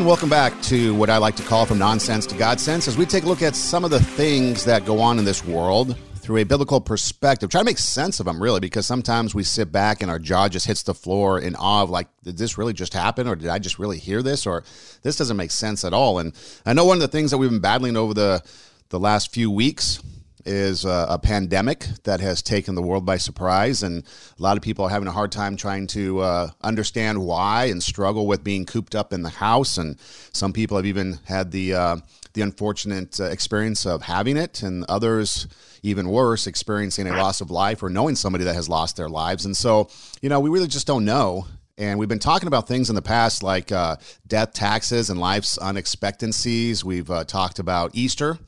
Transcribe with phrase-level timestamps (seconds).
[0.00, 2.96] And welcome back to what I like to call From Nonsense to God Sense as
[2.96, 5.94] we take a look at some of the things that go on in this world
[6.16, 7.50] through a biblical perspective.
[7.50, 10.48] Try to make sense of them, really, because sometimes we sit back and our jaw
[10.48, 13.28] just hits the floor in awe of, like, did this really just happen?
[13.28, 14.46] Or did I just really hear this?
[14.46, 14.64] Or
[15.02, 16.18] this doesn't make sense at all.
[16.18, 16.32] And
[16.64, 18.42] I know one of the things that we've been battling over the,
[18.88, 20.00] the last few weeks
[20.44, 24.04] is a, a, pandemic that has taken the world by surprise, and
[24.38, 27.82] a lot of people are having a hard time trying to uh, understand why and
[27.82, 29.78] struggle with being cooped up in the house.
[29.78, 29.98] And
[30.32, 31.96] some people have even had the uh,
[32.32, 35.46] the unfortunate uh, experience of having it, and others
[35.82, 39.44] even worse, experiencing a loss of life or knowing somebody that has lost their lives.
[39.46, 39.88] And so,
[40.20, 41.46] you know, we really just don't know.
[41.78, 45.56] And we've been talking about things in the past like uh, death, taxes, and life's
[45.56, 46.84] unexpectancies.
[46.84, 48.38] We've uh, talked about Easter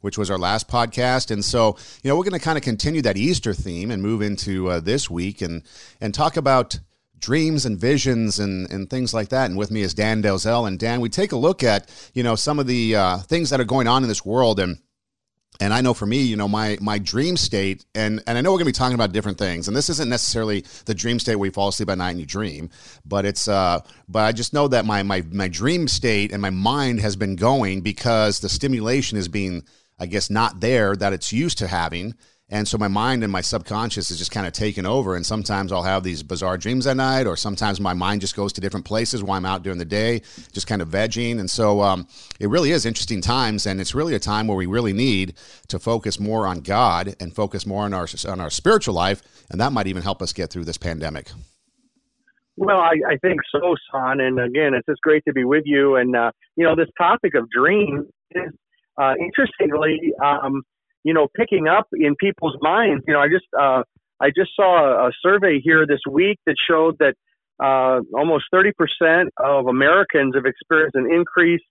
[0.00, 1.30] which was our last podcast.
[1.30, 4.22] And so, you know, we're going to kind of continue that Easter theme and move
[4.22, 5.62] into uh, this week and
[6.00, 6.78] and talk about
[7.18, 9.48] dreams and visions and, and things like that.
[9.48, 10.68] And with me is Dan Delzell.
[10.68, 13.60] And Dan, we take a look at, you know, some of the uh, things that
[13.60, 14.60] are going on in this world.
[14.60, 14.78] And
[15.60, 18.52] and I know for me, you know, my my dream state, and and I know
[18.52, 21.46] we're gonna be talking about different things, and this isn't necessarily the dream state where
[21.46, 22.70] you fall asleep at night and you dream,
[23.04, 26.50] but it's uh, but I just know that my my my dream state and my
[26.50, 29.64] mind has been going because the stimulation is being
[29.98, 32.14] I guess, not there that it's used to having.
[32.48, 35.16] And so my mind and my subconscious is just kind of taken over.
[35.16, 38.52] And sometimes I'll have these bizarre dreams at night, or sometimes my mind just goes
[38.52, 41.40] to different places while I'm out during the day, just kind of vegging.
[41.40, 42.06] And so um,
[42.38, 43.66] it really is interesting times.
[43.66, 45.34] And it's really a time where we really need
[45.66, 49.22] to focus more on God and focus more on our, on our spiritual life.
[49.50, 51.30] And that might even help us get through this pandemic.
[52.56, 54.20] Well, I, I think so, son.
[54.20, 55.96] And again, it's just great to be with you.
[55.96, 58.52] And, uh, you know, this topic of dreams is
[58.98, 60.62] uh, interestingly, um,
[61.04, 63.04] you know, picking up in people's minds.
[63.06, 63.82] You know, I just uh,
[64.20, 67.14] I just saw a, survey here this week that showed that
[67.62, 68.72] uh, almost 30%
[69.38, 71.62] of Americans have experienced an increase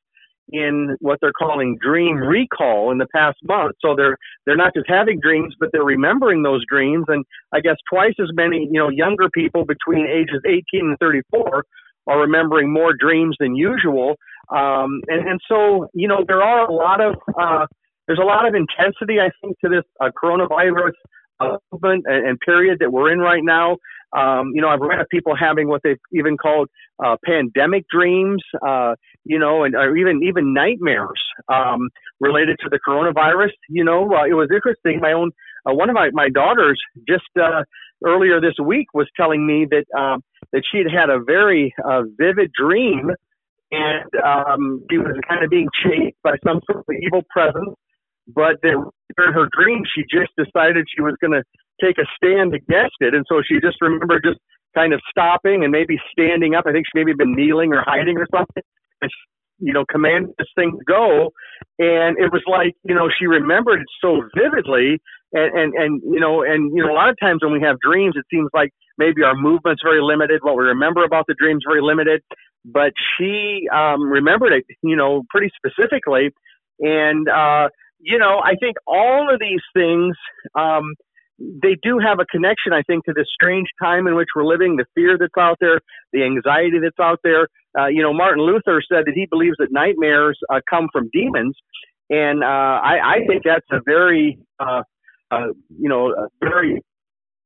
[0.50, 3.76] in what they're calling dream recall in the past month.
[3.82, 7.06] So they're they're not just having dreams, but they're remembering those dreams.
[7.08, 11.66] And I guess twice as many, you know, younger people between ages 18 and 34
[12.08, 14.16] are remembering more dreams than usual.
[14.50, 17.66] Um, and, and so, you know, there are a lot of, uh,
[18.08, 20.94] there's a lot of intensity, I think, to this uh, coronavirus
[21.40, 23.78] uh, movement and, and, period that we're in right now.
[24.16, 26.70] Um, you know, I've read of people having what they've even called
[27.04, 28.96] uh, pandemic dreams, uh,
[29.26, 31.90] you know, and or even even nightmares um,
[32.22, 33.52] related to the coronavirus.
[33.68, 35.02] You know, uh, it was interesting.
[35.02, 35.32] My own
[35.70, 37.64] uh, one of my my daughters just uh,
[38.06, 40.24] earlier this week was telling me that um,
[40.54, 43.12] that she had had a very uh, vivid dream
[43.72, 47.76] and um, she was kind of being chased by some sort of evil presence.
[48.28, 48.86] But then
[49.18, 51.44] in her dream, she just decided she was going to
[51.82, 54.40] take a stand against it, and so she just remembered just
[54.74, 56.66] kind of stopping and maybe standing up.
[56.68, 58.64] I think she maybe been kneeling or hiding or something,
[59.02, 61.32] and she, you know, commanded this thing to go.
[61.78, 64.98] And it was like you know she remembered it so vividly,
[65.34, 67.78] and and and you know, and you know, a lot of times when we have
[67.80, 70.42] dreams, it seems like maybe our movement's very limited.
[70.42, 72.24] What we remember about the dream's very limited
[72.66, 76.32] but she um, remembered it, you know, pretty specifically.
[76.80, 80.16] And, uh, you know, I think all of these things,
[80.56, 80.96] um,
[81.40, 84.78] they do have a connection, I think, to this strange time in which we're living,
[84.78, 85.80] the fear that's out there,
[86.12, 87.48] the anxiety that's out there.
[87.78, 91.56] Uh, you know, Martin Luther said that he believes that nightmares uh, come from demons.
[92.10, 94.84] And uh, I, I think that's a very, uh,
[95.32, 96.82] uh, you know, a very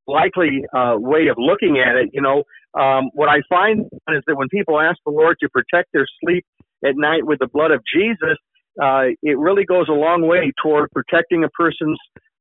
[0.10, 2.10] likely uh, way of looking at it.
[2.14, 2.44] You know,
[2.80, 6.46] um, what I find is that when people ask the Lord to protect their sleep
[6.86, 8.38] at night with the blood of Jesus,
[8.82, 12.00] uh, it really goes a long way toward protecting a person's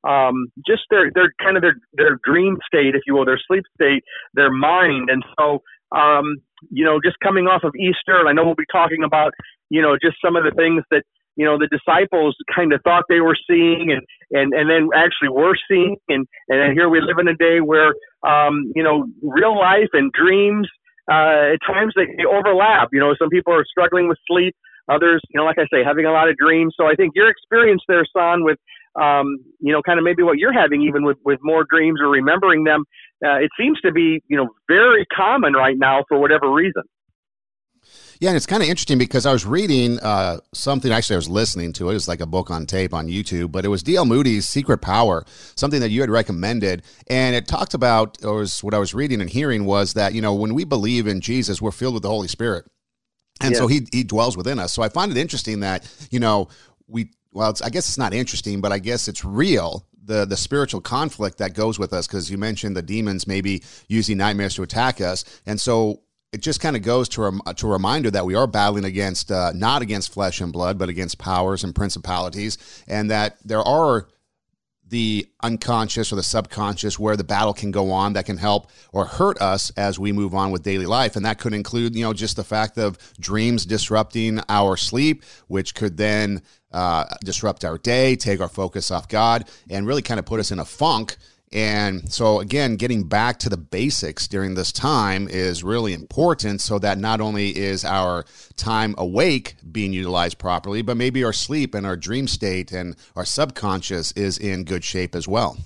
[0.09, 3.65] um, just their their kind of their their dream state, if you will, their sleep
[3.75, 4.03] state,
[4.35, 5.61] their mind, and so
[5.95, 6.37] um,
[6.71, 9.33] you know, just coming off of Easter, and I know we'll be talking about
[9.71, 11.03] you know just some of the things that
[11.39, 15.31] you know the disciples kind of thought they were seeing and and and then actually
[15.31, 15.97] were seeing.
[16.09, 17.95] And and here we live in a day where
[18.27, 20.69] um you know real life and dreams
[21.11, 22.89] uh at times they, they overlap.
[22.93, 24.55] You know some people are struggling with sleep
[24.91, 26.75] others you know like i say having a lot of dreams.
[26.77, 28.59] So i think your experience there son with
[29.01, 32.09] um you know kind of maybe what you're having even with with more dreams or
[32.09, 32.85] remembering them
[33.25, 36.83] uh, it seems to be you know very common right now for whatever reason
[38.21, 40.91] yeah, and it's kind of interesting because I was reading uh, something.
[40.91, 41.93] Actually, I was listening to it.
[41.93, 44.05] It was like a book on tape on YouTube, but it was D.L.
[44.07, 45.25] Moody's Secret Power,
[45.55, 49.21] something that you had recommended, and it talked about, or was what I was reading
[49.21, 52.09] and hearing was that you know when we believe in Jesus, we're filled with the
[52.09, 52.67] Holy Spirit,
[53.41, 53.59] and yeah.
[53.59, 54.73] so he he dwells within us.
[54.73, 56.49] So I find it interesting that you know
[56.89, 60.81] we well, I guess it's not interesting, but I guess it's real the the spiritual
[60.81, 65.01] conflict that goes with us because you mentioned the demons maybe using nightmares to attack
[65.01, 66.01] us and so
[66.33, 69.33] it just kind of goes to a, to a reminder that we are battling against
[69.33, 74.09] uh, not against flesh and blood, but against powers and principalities, and that there are
[74.89, 79.05] the unconscious or the subconscious where the battle can go on that can help or
[79.05, 82.13] hurt us as we move on with daily life and that could include you know
[82.13, 86.41] just the fact of dreams disrupting our sleep which could then
[86.73, 90.51] uh, disrupt our day take our focus off god and really kind of put us
[90.51, 91.17] in a funk
[91.53, 96.79] and so, again, getting back to the basics during this time is really important so
[96.79, 98.25] that not only is our
[98.57, 103.25] time awake being utilized properly, but maybe our sleep and our dream state and our
[103.25, 105.57] subconscious is in good shape as well.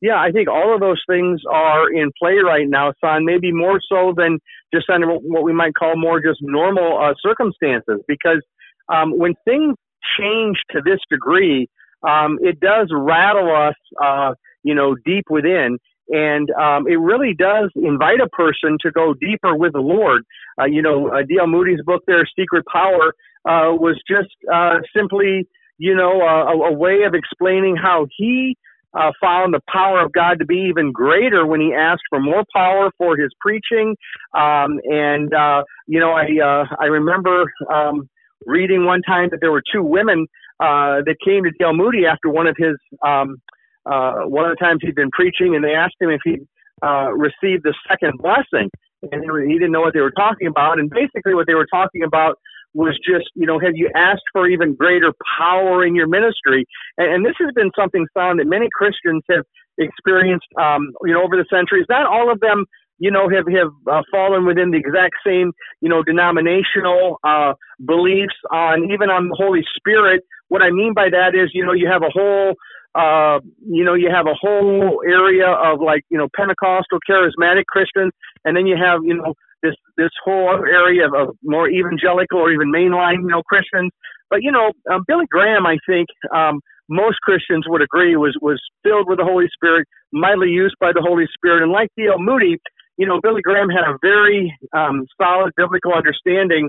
[0.00, 3.80] Yeah, I think all of those things are in play right now, son, maybe more
[3.88, 4.40] so than
[4.74, 8.00] just under what we might call more just normal uh, circumstances.
[8.08, 8.42] Because
[8.88, 9.76] um, when things
[10.18, 11.68] change to this degree,
[12.02, 13.76] um, it does rattle us.
[14.02, 15.78] Uh, you know, deep within.
[16.08, 20.24] And um, it really does invite a person to go deeper with the Lord.
[20.60, 21.46] Uh, you know, uh, D.L.
[21.46, 23.14] Moody's book there, Secret Power,
[23.44, 25.46] uh, was just uh, simply,
[25.78, 28.56] you know, a, a, way of explaining how he
[28.94, 32.44] uh, found the power of God to be even greater when he asked for more
[32.54, 33.96] power for his preaching.
[34.34, 38.08] Um, and uh, you know, I uh, I remember um,
[38.46, 40.26] reading one time that there were two women
[40.60, 41.74] uh, that came to D.L.
[41.74, 43.40] Moody after one of his um,
[43.86, 46.38] uh, one of the times he'd been preaching, and they asked him if he
[46.82, 48.70] uh, received the second blessing,
[49.10, 50.78] and he didn't know what they were talking about.
[50.78, 52.38] And basically, what they were talking about
[52.74, 56.64] was just, you know, have you asked for even greater power in your ministry?
[56.96, 59.44] And, and this has been something found that many Christians have
[59.78, 61.86] experienced, um, you know, over the centuries.
[61.88, 62.64] Not all of them
[63.02, 65.50] you know, have have uh, fallen within the exact same,
[65.80, 67.52] you know, denominational uh,
[67.84, 70.22] beliefs on even on the Holy Spirit.
[70.48, 72.54] What I mean by that is, you know, you have a whole
[72.94, 78.12] uh, you know, you have a whole area of like, you know, Pentecostal charismatic Christians,
[78.44, 82.38] and then you have, you know, this this whole other area of, of more evangelical
[82.38, 83.90] or even mainline, you know, Christians.
[84.28, 88.60] But you know, um, Billy Graham, I think um, most Christians would agree was was
[88.82, 92.18] filled with the Holy Spirit, mightily used by the Holy Spirit, and like D.L.
[92.18, 92.58] Moody,
[92.98, 96.68] you know, Billy Graham had a very um, solid biblical understanding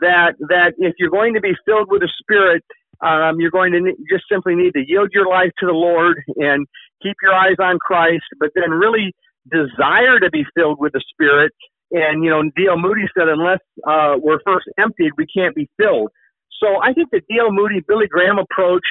[0.00, 2.62] that that if you're going to be filled with the Spirit,
[3.02, 6.22] um, you're going to ne- just simply need to yield your life to the Lord
[6.36, 6.66] and
[7.02, 9.12] keep your eyes on Christ, but then really
[9.50, 11.52] desire to be filled with the Spirit.
[11.90, 12.78] And, you know, D.L.
[12.78, 16.10] Moody said, unless uh, we're first emptied, we can't be filled.
[16.62, 17.50] So I think the D.L.
[17.50, 18.84] Moody, Billy Graham approach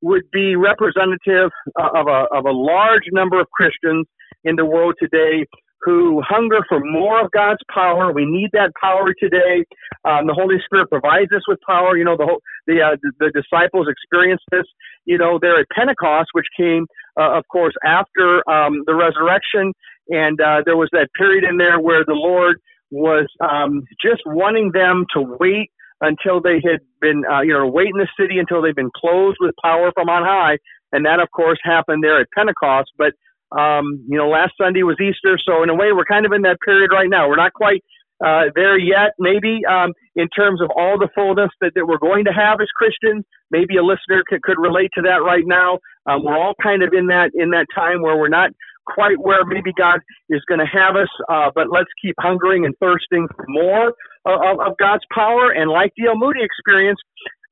[0.00, 4.06] would be representative uh, of a, of a large number of Christians
[4.44, 5.44] in the world today
[5.82, 8.12] who hunger for more of God's power.
[8.12, 9.64] We need that power today.
[10.04, 11.96] Um, the Holy Spirit provides us with power.
[11.96, 14.66] You know, the the, uh, the, disciples experienced this.
[15.04, 16.86] You know, there at Pentecost, which came,
[17.18, 19.72] uh, of course, after um, the resurrection,
[20.08, 22.60] and uh, there was that period in there where the Lord
[22.90, 25.70] was um, just wanting them to wait
[26.00, 29.36] until they had been, uh, you know, wait in the city until they've been clothed
[29.40, 30.58] with power from on high.
[30.92, 32.92] And that, of course, happened there at Pentecost.
[32.96, 33.12] But
[33.52, 36.42] um, you know, last Sunday was Easter, so in a way, we're kind of in
[36.42, 37.28] that period right now.
[37.28, 37.82] We're not quite
[38.24, 42.24] uh, there yet, maybe um, in terms of all the fullness that, that we're going
[42.24, 43.24] to have as Christians.
[43.50, 45.78] Maybe a listener could, could relate to that right now.
[46.06, 48.50] Um, we're all kind of in that in that time where we're not
[48.86, 50.00] quite where maybe God
[50.30, 53.88] is going to have us, uh, but let's keep hungering and thirsting for more
[54.26, 55.52] of, of God's power.
[55.52, 56.16] And like D.L.
[56.16, 56.98] Moody experience,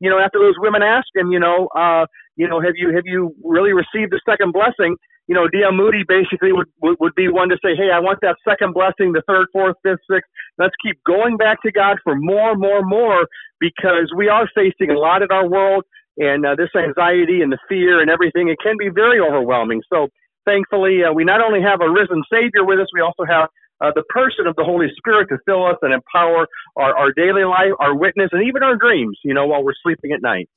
[0.00, 3.05] you know, after those women asked him, you know, uh, you know, have you have
[3.05, 4.97] you really received the second blessing?
[5.26, 5.73] You know, D.L.
[5.73, 9.12] Moody basically would, would, would be one to say, hey, I want that second blessing,
[9.12, 10.28] the third, fourth, fifth, sixth.
[10.59, 13.26] Let's keep going back to God for more, more, more,
[13.59, 15.85] because we are facing a lot in our world,
[16.16, 19.83] and uh, this anxiety and the fear and everything, it can be very overwhelming.
[19.92, 20.09] So
[20.45, 23.49] thankfully, uh, we not only have a risen Savior with us, we also have
[23.80, 27.45] uh, the person of the Holy Spirit to fill us and empower our, our daily
[27.45, 30.49] life, our witness, and even our dreams, you know, while we're sleeping at night.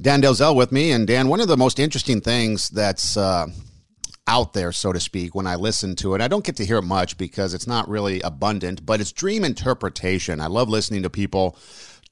[0.00, 0.90] Dan Delzell with me.
[0.92, 3.46] And Dan, one of the most interesting things that's uh,
[4.26, 6.78] out there, so to speak, when I listen to it, I don't get to hear
[6.78, 10.40] it much because it's not really abundant, but it's dream interpretation.
[10.40, 11.56] I love listening to people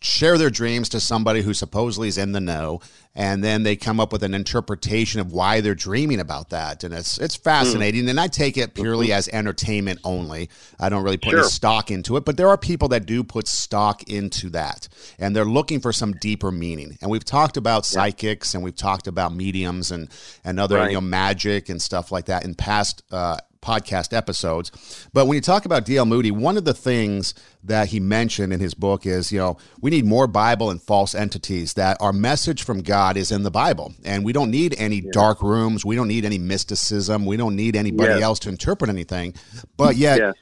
[0.02, 2.80] share their dreams to somebody who supposedly is in the know
[3.14, 6.92] and then they come up with an interpretation of why they're dreaming about that and
[6.92, 8.10] it's it's fascinating mm.
[8.10, 9.18] and I take it purely mm-hmm.
[9.18, 10.48] as entertainment only
[10.80, 11.40] I don't really put sure.
[11.40, 15.36] any stock into it but there are people that do put stock into that and
[15.36, 18.00] they're looking for some deeper meaning and we've talked about yeah.
[18.00, 20.08] psychics and we've talked about mediums and
[20.44, 20.90] and other right.
[20.90, 25.08] you know magic and stuff like that in past uh, podcast episodes.
[25.12, 26.04] But when you talk about D.L.
[26.04, 27.32] Moody, one of the things
[27.64, 31.14] that he mentioned in his book is, you know, we need more Bible and false
[31.14, 33.94] entities, that our message from God is in the Bible.
[34.04, 35.10] And we don't need any yeah.
[35.12, 35.84] dark rooms.
[35.84, 37.24] We don't need any mysticism.
[37.24, 39.34] We don't need anybody else to interpret anything.
[39.76, 40.34] But yet,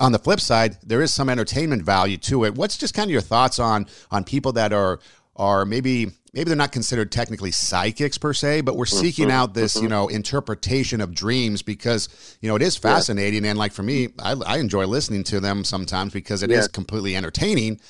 [0.00, 2.54] on the flip side, there is some entertainment value to it.
[2.54, 5.00] What's just kind of your thoughts on on people that are
[5.36, 9.38] are maybe maybe they're not considered technically psychics per se, but we're seeking mm-hmm.
[9.38, 9.90] out this, you mm-hmm.
[9.90, 13.44] know, interpretation of dreams because, you know, it is fascinating.
[13.44, 13.50] Yeah.
[13.50, 16.58] And like for me, I, I, enjoy listening to them sometimes because it yeah.
[16.58, 17.80] is completely entertaining.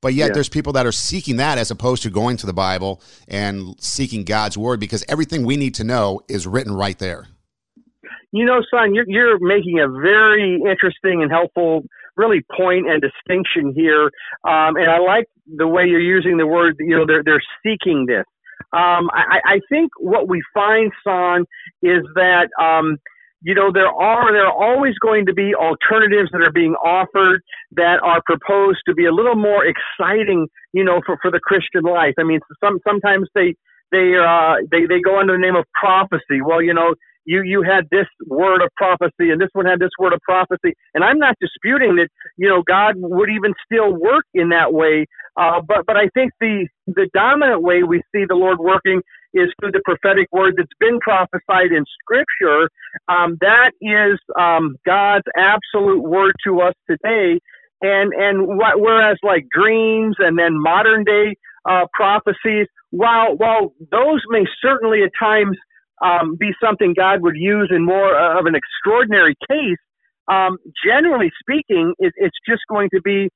[0.00, 0.34] But yet yeah.
[0.34, 4.24] there's people that are seeking that as opposed to going to the Bible and seeking
[4.24, 7.26] God's word because everything we need to know is written right there.
[8.30, 11.82] You know, son, you're, you're making a very interesting and helpful
[12.16, 14.04] really point and distinction here.
[14.44, 18.06] Um, and I like the way you're using the word, you know, they're, they're seeking
[18.06, 18.24] this.
[18.72, 21.44] Um, I, I think what we find, Son,
[21.82, 22.98] is that, um,
[23.42, 27.42] you know, there are, there are always going to be alternatives that are being offered
[27.72, 31.82] that are proposed to be a little more exciting, you know, for, for the Christian
[31.82, 32.14] life.
[32.18, 33.54] I mean, some, sometimes they,
[33.92, 36.42] they, uh, they, they go under the name of prophecy.
[36.44, 36.94] Well, you know,
[37.26, 40.74] you you had this word of prophecy and this one had this word of prophecy
[40.94, 45.06] and i'm not disputing that you know god would even still work in that way
[45.40, 49.02] uh, but but i think the the dominant way we see the lord working
[49.34, 52.70] is through the prophetic word that's been prophesied in scripture.
[53.08, 57.40] Um, that is um, god's absolute word to us today.
[57.82, 61.36] And and whereas like dreams and then modern day
[61.68, 65.56] uh, prophecies while while those may certainly at times
[66.04, 69.78] um, be something God would use in more of an extraordinary case,
[70.32, 73.30] um, generally speaking, it, it's just going to be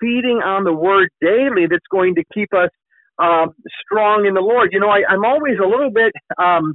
[0.00, 2.70] feeding on the Word daily that's going to keep us
[3.18, 3.46] uh,
[3.84, 4.70] strong in the Lord.
[4.72, 6.74] You know, I, I'm always a little bit um,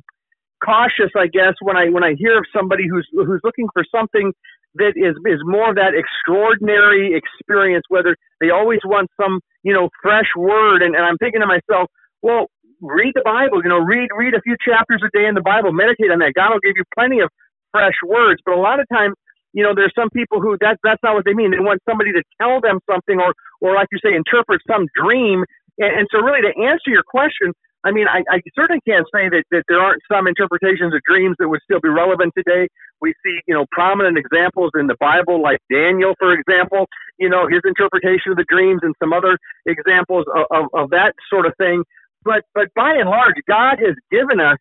[0.64, 4.34] cautious, I guess, when I when I hear of somebody who's who's looking for something
[4.76, 7.86] that is is more of that extraordinary experience.
[7.90, 11.90] Whether they always want some, you know, fresh word, and, and I'm thinking to myself,
[12.22, 12.48] well,
[12.82, 13.62] read the Bible.
[13.64, 15.72] You know, read read a few chapters a day in the Bible.
[15.72, 16.34] Meditate on that.
[16.36, 17.30] God will give you plenty of
[17.72, 18.42] fresh words.
[18.46, 19.16] But a lot of times,
[19.54, 21.52] you know, there's some people who that's that's not what they mean.
[21.52, 25.46] They want somebody to tell them something, or or like you say, interpret some dream.
[25.80, 29.30] And, and so, really, to answer your question, I mean, I, I certainly can't say
[29.30, 32.68] that, that there aren't some interpretations of dreams that would still be relevant today.
[33.02, 37.48] We see, you know, prominent examples in the Bible, like Daniel, for example, you know,
[37.48, 41.54] his interpretation of the dreams and some other examples of, of, of that sort of
[41.58, 41.84] thing
[42.24, 44.58] but but by and large, God has given us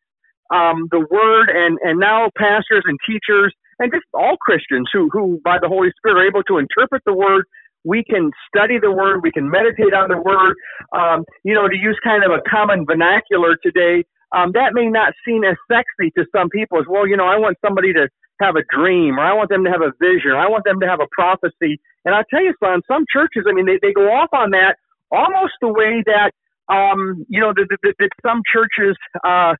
[0.52, 5.40] um, the Word, and and now pastors and teachers and just all Christians who who
[5.44, 7.46] by the Holy Spirit are able to interpret the Word.
[7.84, 9.22] We can study the Word.
[9.22, 10.56] We can meditate on the Word.
[10.94, 15.14] Um, you know, to use kind of a common vernacular today, um, that may not
[15.26, 17.06] seem as sexy to some people as well.
[17.06, 18.08] You know, I want somebody to
[18.40, 20.80] have a dream, or I want them to have a vision, or I want them
[20.80, 21.80] to have a prophecy.
[22.04, 24.76] And I'll tell you, son, some churches, I mean, they, they go off on that
[25.12, 26.32] almost the way that
[26.68, 29.54] um, you know, that, that, that some churches uh,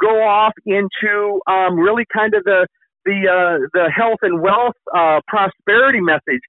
[0.00, 2.66] go off into um, really kind of the
[3.06, 6.42] the uh, the health and wealth uh, prosperity message.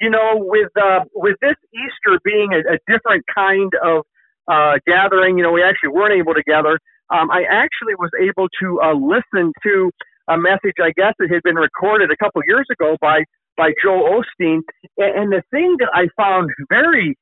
[0.00, 4.06] You know, with uh, with this Easter being a, a different kind of
[4.48, 6.78] uh, gathering, you know, we actually weren't able to gather.
[7.12, 9.90] Um, I actually was able to uh, listen to
[10.28, 13.24] a message, I guess, that had been recorded a couple years ago by
[13.56, 14.60] by Joel Osteen.
[14.96, 17.16] And, and the thing that I found very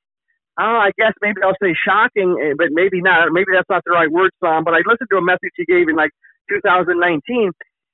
[0.60, 3.32] uh, I guess maybe I'll say shocking, eh, but maybe not.
[3.32, 4.64] Maybe that's not the right word, Sam.
[4.64, 6.10] But I listened to a message he gave in like
[6.52, 7.52] 2019,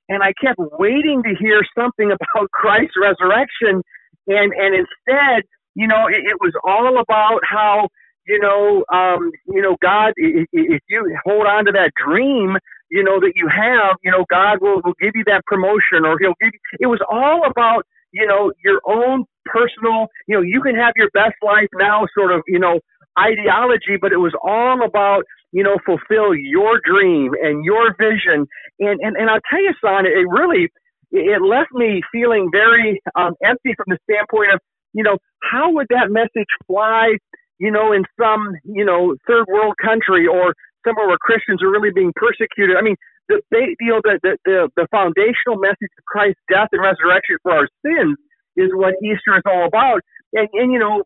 [0.09, 3.81] and I kept waiting to hear something about Christ's resurrection,
[4.27, 5.43] and and instead,
[5.75, 7.87] you know, it, it was all about how
[8.27, 12.57] you know, um, you know, God, if, you hold on to that dream,
[12.91, 16.17] you know that you have, you know, God will will give you that promotion, or
[16.19, 16.59] He'll give you.
[16.81, 21.09] It was all about you know, your own personal, you know, you can have your
[21.13, 22.79] best life now sort of, you know,
[23.17, 28.47] ideology, but it was all about, you know, fulfill your dream and your vision.
[28.79, 30.69] And, and, and I'll tell you, son, it really,
[31.11, 34.59] it left me feeling very um, empty from the standpoint of,
[34.93, 37.13] you know, how would that message fly,
[37.59, 40.53] you know, in some, you know, third world country or
[40.85, 42.77] somewhere where Christians are really being persecuted?
[42.77, 42.95] I mean,
[43.29, 43.41] the
[43.79, 48.17] you know the, the the foundational message of Christ's death and resurrection for our sins
[48.59, 50.01] is what Easter is all about.
[50.33, 51.03] And, and you know,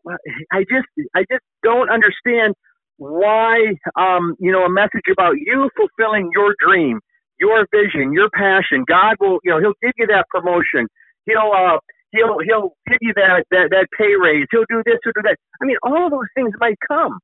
[0.52, 2.54] I just I just don't understand
[2.98, 7.00] why um, you know a message about you fulfilling your dream,
[7.40, 8.84] your vision, your passion.
[8.88, 10.88] God will you know He'll give you that promotion.
[11.26, 11.78] He'll uh,
[12.12, 14.46] he'll he'll give you that that that pay raise.
[14.50, 14.98] He'll do this.
[15.04, 15.36] He'll do that.
[15.62, 17.18] I mean, all of those things might come.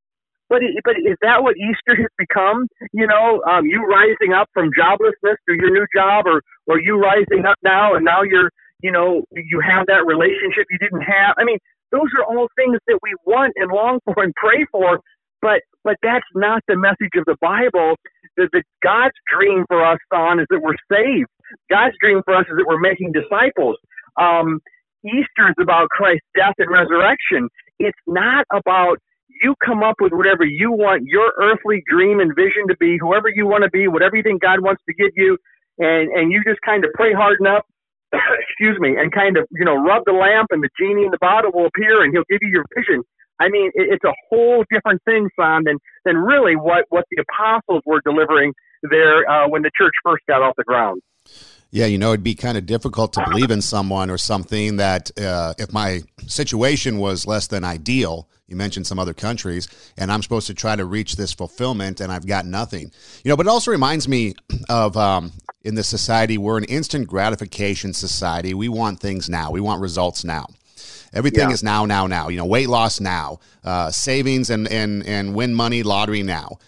[0.51, 2.69] But but is that what Easter has become?
[2.93, 6.99] You know, um, you rising up from joblessness to your new job, or or you
[6.99, 8.51] rising up now and now you're
[8.83, 11.35] you know you have that relationship you didn't have.
[11.39, 11.59] I mean,
[11.93, 15.01] those are all things that we want and long for and pray for.
[15.43, 17.97] But but that's not the message of the Bible.
[18.37, 21.29] The, the God's dream for us, son, is that we're saved.
[21.71, 23.77] God's dream for us is that we're making disciples.
[24.21, 24.61] Um,
[25.05, 27.49] Easter is about Christ's death and resurrection.
[27.79, 28.99] It's not about
[29.43, 33.29] you come up with whatever you want your earthly dream and vision to be, whoever
[33.35, 35.39] you want to be, whatever you think God wants to give you,
[35.79, 37.65] and and you just kind of pray hard enough,
[38.41, 41.19] excuse me, and kind of you know rub the lamp, and the genie in the
[41.21, 43.03] bottle will appear, and he'll give you your vision.
[43.39, 47.23] I mean, it, it's a whole different thing, son, than than really what what the
[47.23, 48.53] apostles were delivering
[48.83, 51.03] there uh, when the church first got off the ground.
[51.73, 55.11] Yeah, you know, it'd be kind of difficult to believe in someone or something that
[55.19, 60.23] uh, if my situation was less than ideal, you mentioned some other countries, and I'm
[60.23, 62.91] supposed to try to reach this fulfillment, and I've got nothing.
[63.23, 64.35] You know, but it also reminds me
[64.69, 65.31] of um,
[65.63, 68.53] in this society, we're an instant gratification society.
[68.53, 70.47] We want things now, we want results now.
[71.13, 71.55] Everything yeah.
[71.55, 72.29] is now, now, now.
[72.29, 76.59] You know, weight loss now, uh, savings and, and, and win money lottery now.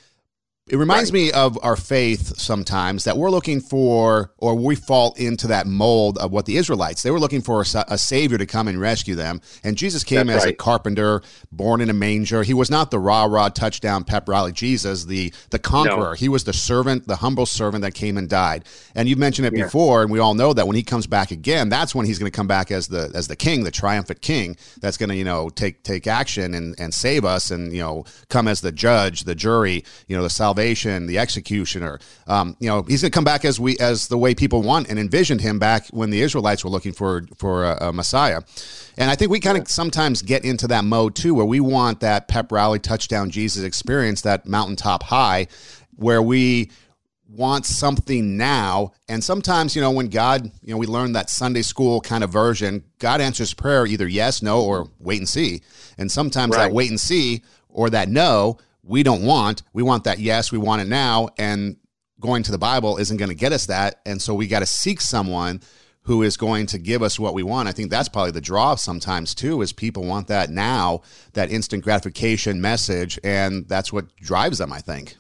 [0.68, 1.24] It reminds right.
[1.24, 6.18] me of our faith sometimes that we're looking for, or we fall into that mold
[6.18, 7.02] of what the Israelites.
[7.02, 10.28] They were looking for a, a savior to come and rescue them, and Jesus came
[10.28, 10.54] That's as right.
[10.54, 12.44] a carpenter, born in a manger.
[12.44, 16.10] He was not the rah rah touchdown pep rally Jesus, the the conqueror.
[16.10, 16.12] No.
[16.12, 18.64] He was the servant, the humble servant that came and died.
[18.94, 19.64] And you've mentioned it yeah.
[19.64, 22.30] before, and we all know that when he comes back again, that's when he's going
[22.30, 24.56] to come back as the as the king, the triumphant king.
[24.80, 28.04] That's going to you know take take action and and save us, and you know
[28.28, 31.98] come as the judge, the jury, you know the salvation, the executioner.
[32.26, 34.90] Um, you know, he's going to come back as we as the way people want
[34.90, 38.42] and envisioned him back when the Israelites were looking for for a, a Messiah.
[38.98, 42.00] And I think we kind of sometimes get into that mode too, where we want
[42.00, 45.46] that pep rally touchdown Jesus experience, that mountaintop high,
[45.96, 46.70] where we
[47.26, 48.92] want something now.
[49.08, 52.28] And sometimes, you know, when God, you know, we learn that Sunday school kind of
[52.28, 55.62] version, God answers prayer either yes, no, or wait and see.
[55.96, 56.68] And sometimes right.
[56.68, 59.62] that wait and see or that no we don't want.
[59.72, 61.30] We want that yes, we want it now.
[61.38, 61.76] And
[62.20, 64.00] going to the Bible isn't going to get us that.
[64.06, 65.60] And so we got to seek someone
[66.04, 67.68] who is going to give us what we want.
[67.68, 71.02] I think that's probably the draw sometimes too, is people want that now,
[71.34, 74.72] that instant gratification message, and that's what drives them.
[74.72, 75.16] I think.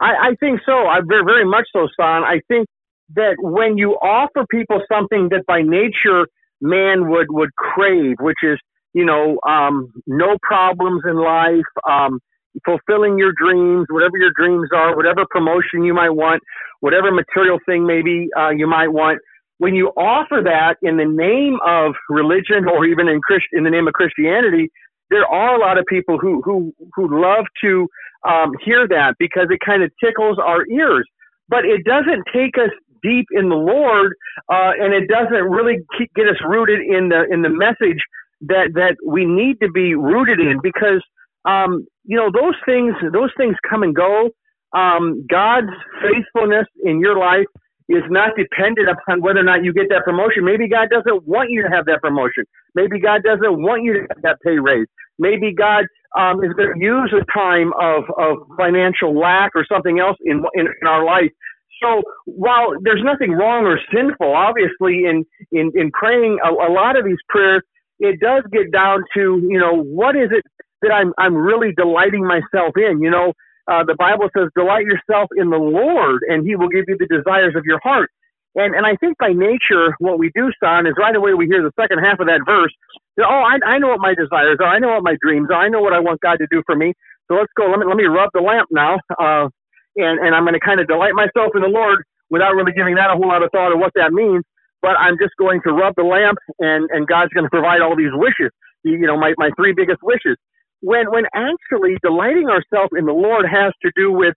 [0.00, 0.86] I, I think so.
[0.86, 2.22] I very, very much so, Son.
[2.22, 2.68] I think
[3.16, 6.28] that when you offer people something that by nature
[6.60, 8.58] man would would crave, which is
[8.92, 12.20] you know um, no problems in life, um,
[12.64, 16.42] fulfilling your dreams, whatever your dreams are, whatever promotion you might want,
[16.80, 19.20] whatever material thing maybe uh, you might want.
[19.58, 23.70] When you offer that in the name of religion or even in Christ, in the
[23.70, 24.70] name of Christianity,
[25.10, 27.88] there are a lot of people who who who love to
[28.28, 31.06] um, hear that because it kind of tickles our ears.
[31.48, 32.70] But it doesn't take us
[33.02, 34.12] deep in the Lord,
[34.50, 35.78] uh, and it doesn't really
[36.14, 38.02] get us rooted in the in the message
[38.42, 41.02] that that we need to be rooted in because
[41.44, 44.30] um, you know, those things, those things come and go.
[44.76, 45.72] Um, God's
[46.02, 47.46] faithfulness in your life
[47.88, 50.44] is not dependent upon whether or not you get that promotion.
[50.44, 52.44] Maybe God doesn't want you to have that promotion.
[52.74, 54.86] Maybe God doesn't want you to have that pay raise.
[55.18, 59.98] Maybe God um, is going to use a time of, of financial lack or something
[60.00, 61.30] else in, in, in our life.
[61.82, 66.98] So while there's nothing wrong or sinful, obviously, in, in, in praying a, a lot
[66.98, 67.62] of these prayers,
[68.00, 70.44] it does get down to, you know, what is it
[70.82, 73.00] that I'm I'm really delighting myself in.
[73.00, 73.32] You know,
[73.70, 77.06] uh, the Bible says, "Delight yourself in the Lord, and He will give you the
[77.06, 78.10] desires of your heart."
[78.54, 81.62] And and I think by nature, what we do, son, is right away we hear
[81.62, 82.72] the second half of that verse.
[83.20, 84.68] Oh, I, I know what my desires are.
[84.68, 85.60] I know what my dreams are.
[85.60, 86.94] I know what I want God to do for me.
[87.28, 87.66] So let's go.
[87.68, 89.48] Let me let me rub the lamp now, uh,
[89.96, 92.94] and and I'm going to kind of delight myself in the Lord without really giving
[92.96, 94.44] that a whole lot of thought of what that means.
[94.80, 97.96] But I'm just going to rub the lamp, and and God's going to provide all
[97.96, 98.50] these wishes.
[98.82, 100.36] You know, my my three biggest wishes
[100.80, 104.34] when when actually delighting ourselves in the Lord has to do with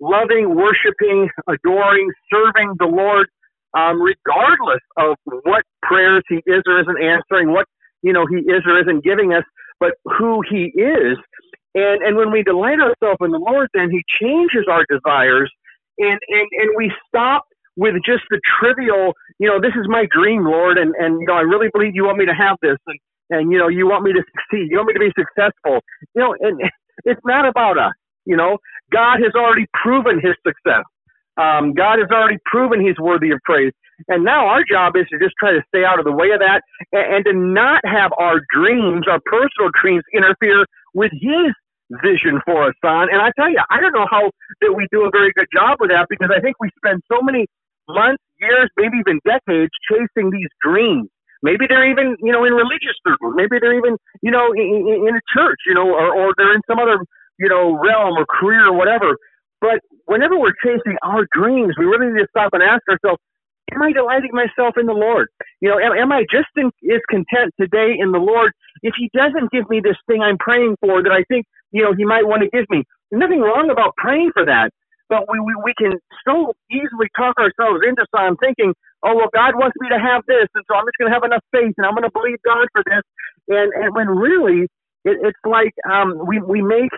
[0.00, 3.28] loving, worshiping, adoring, serving the Lord,
[3.74, 7.66] um, regardless of what prayers He is or isn't answering, what
[8.02, 9.44] you know He is or isn't giving us,
[9.80, 11.18] but who He is.
[11.74, 15.50] And and when we delight ourselves in the Lord, then He changes our desires,
[15.98, 17.44] and and and we stop
[17.76, 21.34] with just the trivial, you know, this is my dream, Lord, and and you know,
[21.34, 22.98] I really believe you want me to have this, and
[23.30, 24.70] and you know you want me to succeed.
[24.70, 25.80] You want me to be successful.
[26.14, 26.60] You know and
[27.04, 27.94] it's not about us
[28.26, 28.58] you know.
[28.92, 30.84] God has already proven his success.
[31.38, 33.72] Um, god has already proven he's worthy of praise.
[34.08, 36.40] And now our job is to just try to stay out of the way of
[36.40, 36.60] that
[36.92, 41.52] and, and to not have our dreams our personal dreams interfere with his
[42.02, 43.08] vision for us son.
[43.12, 45.78] And i tell you i don't know how that we do a very good job
[45.80, 47.46] with that because i think we spend so many
[47.88, 51.08] months years maybe even decades chasing these dreams
[51.46, 53.38] Maybe they're even, you know, in religious circles.
[53.38, 56.66] Maybe they're even, you know, in, in a church, you know, or, or they're in
[56.66, 56.98] some other,
[57.38, 59.14] you know, realm or career or whatever.
[59.60, 59.78] But
[60.10, 63.22] whenever we're chasing our dreams, we really need to stop and ask ourselves,
[63.72, 65.28] am I delighting myself in the Lord?
[65.60, 68.50] You know, am, am I just in, is content today in the Lord
[68.82, 71.94] if He doesn't give me this thing I'm praying for that I think, you know,
[71.96, 72.82] He might want to give me?
[73.12, 74.70] Nothing wrong about praying for that,
[75.08, 75.94] but we, we, we can
[76.26, 80.48] so easily talk ourselves into some thinking, oh, well, God wants me to have this,
[80.54, 82.66] and so I'm just going to have enough faith and I'm going to believe God
[82.72, 83.04] for this.
[83.48, 84.66] And, and when really,
[85.04, 86.90] it, it's like um, we, we make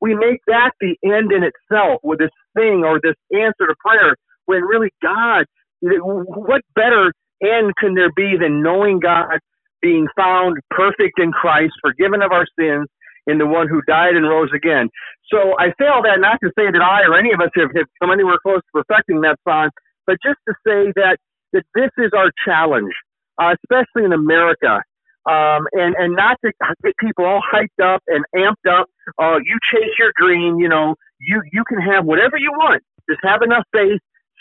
[0.00, 4.16] we make that the end in itself with this thing or this answer to prayer
[4.46, 5.46] when really God,
[5.82, 7.12] what better
[7.42, 9.38] end can there be than knowing God,
[9.82, 12.88] being found perfect in Christ, forgiven of our sins,
[13.26, 14.88] in the one who died and rose again.
[15.32, 17.70] So I say all that not to say that I or any of us have,
[17.76, 19.70] have come anywhere close to perfecting that song,
[20.06, 21.18] but just to say that,
[21.52, 22.92] that this is our challenge,
[23.40, 24.82] uh, especially in America.
[25.24, 26.50] Um, and, and not to
[26.82, 28.90] get people all hyped up and amped up.
[29.22, 32.82] Uh, you chase your dream, you know, you, you can have whatever you want.
[33.08, 34.00] Just have enough faith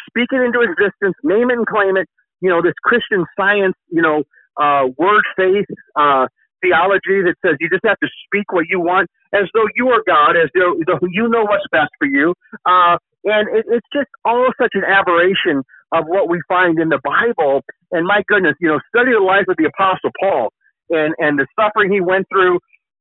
[0.09, 2.07] speak it into existence, name it and claim it.
[2.41, 4.23] You know, this Christian science, you know,
[4.61, 6.27] uh, word faith, uh,
[6.61, 10.03] theology that says you just have to speak what you want as though you are
[10.05, 10.75] God, as though,
[11.09, 12.33] you know what's best for you.
[12.65, 16.99] Uh, and it, it's just all such an aberration of what we find in the
[17.03, 17.61] Bible.
[17.91, 20.49] And my goodness, you know, study the life of the Apostle Paul
[20.89, 22.59] and, and the suffering he went through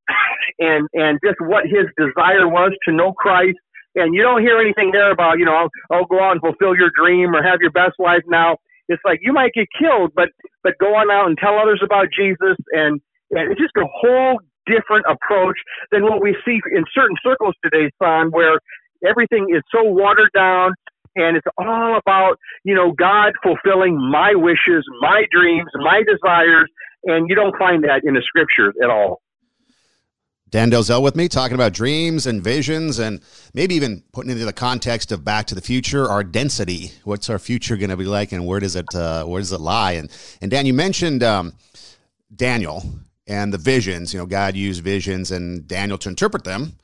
[0.58, 3.58] and, and just what his desire was to know Christ
[3.94, 6.90] and you don't hear anything there about you know oh go out and fulfill your
[6.94, 8.56] dream or have your best life now
[8.88, 10.28] it's like you might get killed but
[10.62, 14.40] but go on out and tell others about jesus and, and it's just a whole
[14.66, 15.56] different approach
[15.90, 18.58] than what we see in certain circles today son where
[19.06, 20.72] everything is so watered down
[21.16, 26.68] and it's all about you know god fulfilling my wishes my dreams my desires
[27.04, 29.20] and you don't find that in the scriptures at all
[30.50, 33.20] Dan Delzell with me, talking about dreams and visions, and
[33.54, 36.90] maybe even putting into the context of Back to the Future, our density.
[37.04, 39.60] What's our future going to be like, and where does it uh, where does it
[39.60, 39.92] lie?
[39.92, 40.10] And
[40.42, 41.52] and Dan, you mentioned um,
[42.34, 42.82] Daniel
[43.30, 44.12] and the visions.
[44.12, 46.76] You know, God used visions and Daniel to interpret them.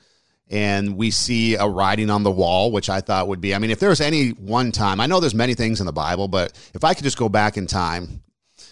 [0.49, 3.53] And we see a writing on the wall, which I thought would be.
[3.53, 5.93] I mean, if there was any one time, I know there's many things in the
[5.93, 8.23] Bible, but if I could just go back in time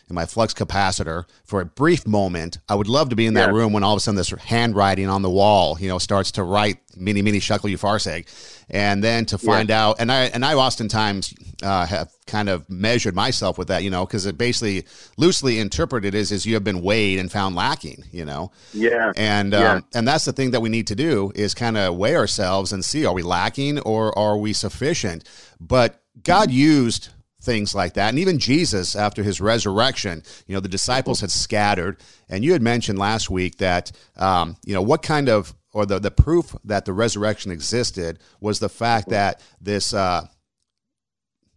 [0.08, 2.58] in my flux capacitor for a brief moment.
[2.68, 3.54] I would love to be in that yeah.
[3.54, 6.42] room when all of a sudden this handwriting on the wall, you know, starts to
[6.42, 8.26] write mene mene shuckle you upharsin,
[8.68, 9.82] and then to find yeah.
[9.82, 9.96] out.
[10.00, 14.04] And I and I oftentimes uh, have kind of measured myself with that, you know,
[14.04, 14.84] because it basically
[15.16, 18.50] loosely interpreted is is you have been weighed and found lacking, you know.
[18.74, 19.12] Yeah.
[19.16, 19.80] And um, yeah.
[19.94, 22.84] and that's the thing that we need to do is kind of weigh ourselves and
[22.84, 25.24] see are we lacking or are we sufficient.
[25.60, 27.08] But God used
[27.44, 28.09] things like that.
[28.09, 31.98] And even Jesus, after his resurrection, you know, the disciples had scattered.
[32.28, 35.98] And you had mentioned last week that, um, you know, what kind of, or the,
[35.98, 40.26] the proof that the resurrection existed was the fact that this, uh,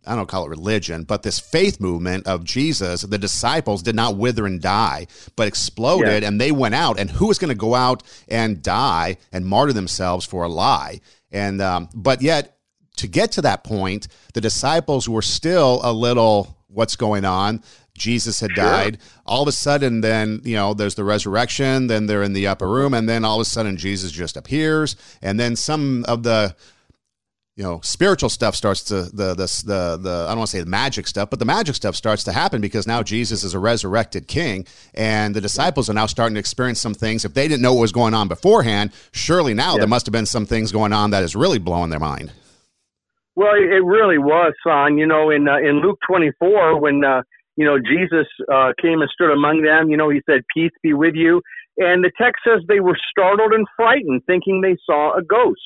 [0.06, 4.16] I don't call it religion, but this faith movement of Jesus, the disciples did not
[4.16, 6.28] wither and die, but exploded, yeah.
[6.28, 6.98] and they went out.
[6.98, 11.02] And who was going to go out and die and martyr themselves for a lie?
[11.30, 12.57] And um, but yet
[12.98, 17.64] to get to that point, the disciples were still a little, what's going on?
[17.98, 18.64] Jesus had sure.
[18.64, 19.00] died.
[19.26, 22.68] All of a sudden, then, you know, there's the resurrection, then they're in the upper
[22.68, 24.96] room, and then all of a sudden Jesus just appears.
[25.22, 26.56] And then some of the,
[27.56, 30.60] you know, spiritual stuff starts to the the the the I don't want to say
[30.60, 33.60] the magic stuff, but the magic stuff starts to happen because now Jesus is a
[33.60, 37.26] resurrected king, and the disciples are now starting to experience some things.
[37.26, 39.80] If they didn't know what was going on beforehand, surely now yeah.
[39.80, 42.32] there must have been some things going on that is really blowing their mind.
[43.38, 44.98] Well, it really was, son.
[44.98, 47.22] You know, in uh, in Luke 24, when uh,
[47.56, 50.94] you know Jesus uh, came and stood among them, you know, he said, "Peace be
[50.96, 51.44] with you."
[51.78, 55.62] And the text says they were startled and frightened, thinking they saw a ghost.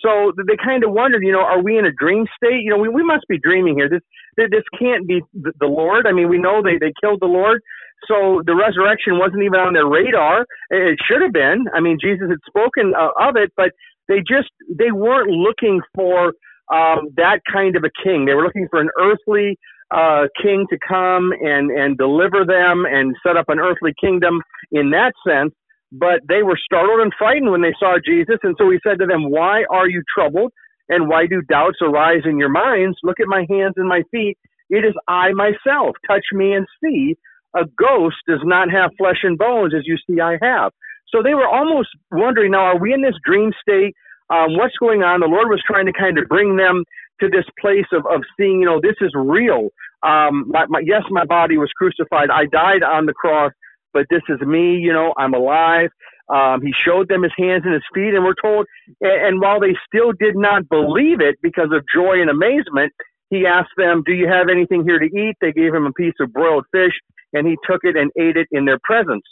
[0.00, 2.62] So they kind of wondered, you know, are we in a dream state?
[2.62, 3.88] You know, we, we must be dreaming here.
[3.90, 6.06] This this can't be the Lord.
[6.06, 7.60] I mean, we know they they killed the Lord,
[8.06, 10.46] so the resurrection wasn't even on their radar.
[10.70, 11.66] It should have been.
[11.74, 13.72] I mean, Jesus had spoken uh, of it, but
[14.06, 16.34] they just they weren't looking for
[16.72, 18.24] um, that kind of a king.
[18.26, 19.58] They were looking for an earthly
[19.94, 24.90] uh, king to come and and deliver them and set up an earthly kingdom in
[24.90, 25.54] that sense.
[25.92, 29.06] But they were startled and frightened when they saw Jesus, and so he said to
[29.06, 30.52] them, "Why are you troubled?
[30.90, 32.98] And why do doubts arise in your minds?
[33.04, 34.38] Look at my hands and my feet.
[34.70, 35.96] It is I myself.
[36.08, 37.16] Touch me and see.
[37.56, 40.72] A ghost does not have flesh and bones, as you see I have."
[41.08, 43.94] So they were almost wondering, now, are we in this dream state?
[44.30, 45.20] Um, what's going on.
[45.20, 46.84] The Lord was trying to kind of bring them
[47.20, 49.68] to this place of, of seeing, you know, this is real.
[50.02, 52.30] Um, my, my, yes, my body was crucified.
[52.30, 53.52] I died on the cross,
[53.92, 55.90] but this is me, you know, I'm alive.
[56.28, 58.66] Um, he showed them his hands and his feet, and we're told,
[59.00, 62.92] and, and while they still did not believe it because of joy and amazement,
[63.30, 65.36] he asked them, Do you have anything here to eat?
[65.40, 66.92] They gave him a piece of broiled fish,
[67.32, 69.24] and he took it and ate it in their presence.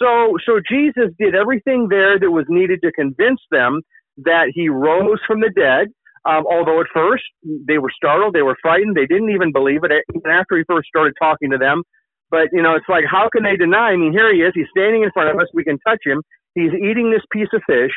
[0.00, 3.80] So, so Jesus did everything there that was needed to convince them
[4.18, 5.88] that he rose from the dead.
[6.24, 7.24] Um, although at first
[7.68, 10.88] they were startled, they were frightened, they didn't even believe it, even after he first
[10.88, 11.82] started talking to them.
[12.30, 13.92] But, you know, it's like, how can they deny?
[13.92, 16.22] I mean, here he is, he's standing in front of us, we can touch him,
[16.54, 17.92] he's eating this piece of fish.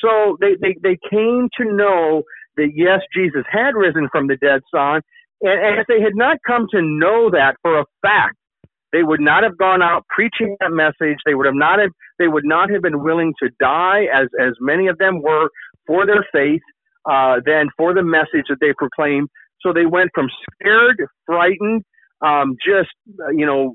[0.00, 2.22] So they, they, they came to know
[2.56, 5.00] that yes, Jesus had risen from the dead, son.
[5.42, 8.36] And, and if they had not come to know that for a fact,
[8.94, 11.18] they would not have gone out preaching that message.
[11.26, 14.52] They would have not have, they would not have been willing to die as, as
[14.60, 15.48] many of them were
[15.86, 16.62] for their faith,
[17.10, 19.28] uh, than for the message that they proclaimed.
[19.60, 21.82] So they went from scared, frightened,
[22.24, 23.74] um, just, uh, you know,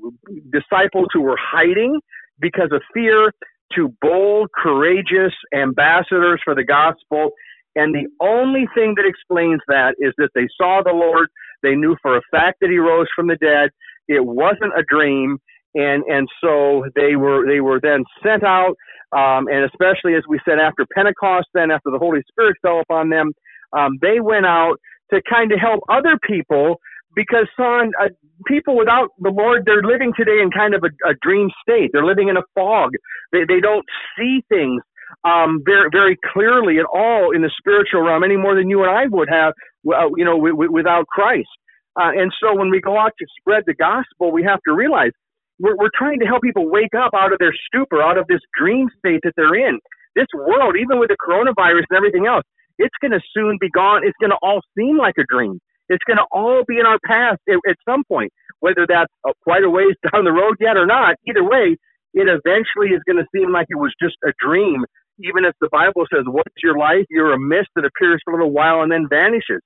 [0.50, 2.00] disciples who were hiding
[2.40, 3.30] because of fear
[3.76, 7.30] to bold, courageous ambassadors for the gospel.
[7.76, 11.28] And the only thing that explains that is that they saw the Lord.
[11.62, 13.70] They knew for a fact that he rose from the dead.
[14.10, 15.38] It wasn't a dream.
[15.76, 18.76] And, and so they were, they were then sent out.
[19.16, 23.10] Um, and especially as we said after Pentecost, then after the Holy Spirit fell upon
[23.10, 23.32] them,
[23.76, 24.76] um, they went out
[25.12, 26.80] to kind of help other people
[27.16, 28.08] because son, uh,
[28.46, 31.90] people without the Lord, they're living today in kind of a, a dream state.
[31.94, 32.92] They're living in a fog.
[33.32, 33.86] They, they don't
[34.18, 34.82] see things
[35.24, 38.90] um, very, very clearly at all in the spiritual realm any more than you and
[38.90, 39.54] I would have,
[39.88, 41.48] uh, you know, w- w- without Christ.
[41.98, 45.10] Uh, and so when we go out to spread the gospel, we have to realize
[45.58, 48.40] we're, we're trying to help people wake up out of their stupor, out of this
[48.58, 49.78] dream state that they're in.
[50.14, 52.44] This world, even with the coronavirus and everything else,
[52.78, 54.02] it's going to soon be gone.
[54.04, 55.60] It's going to all seem like a dream.
[55.88, 59.32] It's going to all be in our past at, at some point, whether that's uh,
[59.42, 61.16] quite a ways down the road yet or not.
[61.28, 61.76] Either way,
[62.14, 64.84] it eventually is going to seem like it was just a dream.
[65.22, 67.04] Even as the Bible says, "What's your life?
[67.10, 69.60] You're a mist that appears for a little while and then vanishes."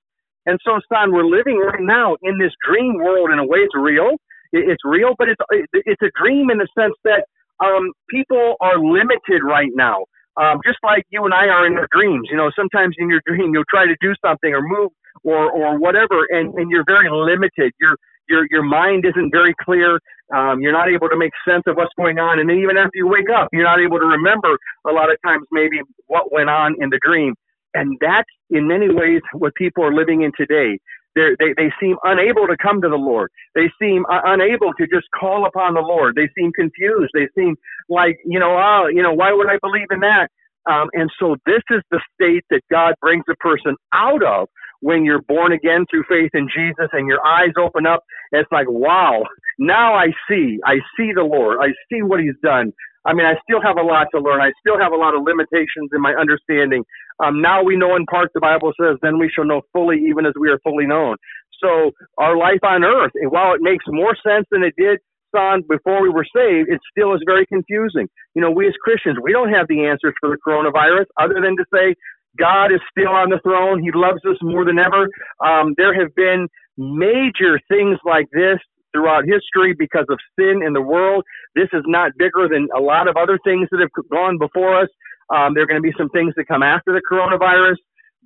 [0.46, 3.30] And so, son, we're living right now in this dream world.
[3.32, 4.16] In a way, it's real.
[4.52, 5.40] It's real, but it's
[5.72, 7.26] it's a dream in the sense that
[7.64, 10.04] um, people are limited right now.
[10.36, 12.28] Um, just like you and I are in our dreams.
[12.30, 14.90] You know, sometimes in your dream you'll try to do something or move
[15.24, 17.72] or or whatever, and and you're very limited.
[17.80, 17.96] Your
[18.28, 19.98] your your mind isn't very clear.
[20.34, 22.94] Um, you're not able to make sense of what's going on, and then even after
[22.96, 24.56] you wake up, you're not able to remember
[24.88, 27.34] a lot of times maybe what went on in the dream.
[27.74, 30.78] And that's in many ways what people are living in today.
[31.16, 33.30] They're, they they seem unable to come to the Lord.
[33.54, 36.16] They seem uh, unable to just call upon the Lord.
[36.16, 37.12] They seem confused.
[37.14, 37.56] They seem
[37.88, 40.28] like you know, oh, you know, why would I believe in that?
[40.70, 44.48] Um, and so this is the state that God brings a person out of
[44.80, 48.04] when you're born again through faith in Jesus and your eyes open up.
[48.32, 49.24] It's like, wow,
[49.58, 50.60] now I see.
[50.64, 51.58] I see the Lord.
[51.62, 52.72] I see what He's done.
[53.06, 54.40] I mean, I still have a lot to learn.
[54.40, 56.84] I still have a lot of limitations in my understanding.
[57.22, 60.26] Um, now we know in part, the Bible says, then we shall know fully, even
[60.26, 61.16] as we are fully known.
[61.62, 64.98] So our life on earth, and while it makes more sense than it did
[65.34, 68.08] on before we were saved, it still is very confusing.
[68.34, 71.56] You know, we as Christians, we don't have the answers for the coronavirus other than
[71.56, 71.94] to say
[72.38, 73.82] God is still on the throne.
[73.82, 75.08] He loves us more than ever.
[75.44, 78.58] Um, there have been major things like this
[78.94, 81.24] throughout history because of sin in the world.
[81.54, 84.88] This is not bigger than a lot of other things that have gone before us.
[85.34, 87.76] Um, there are going to be some things that come after the coronavirus,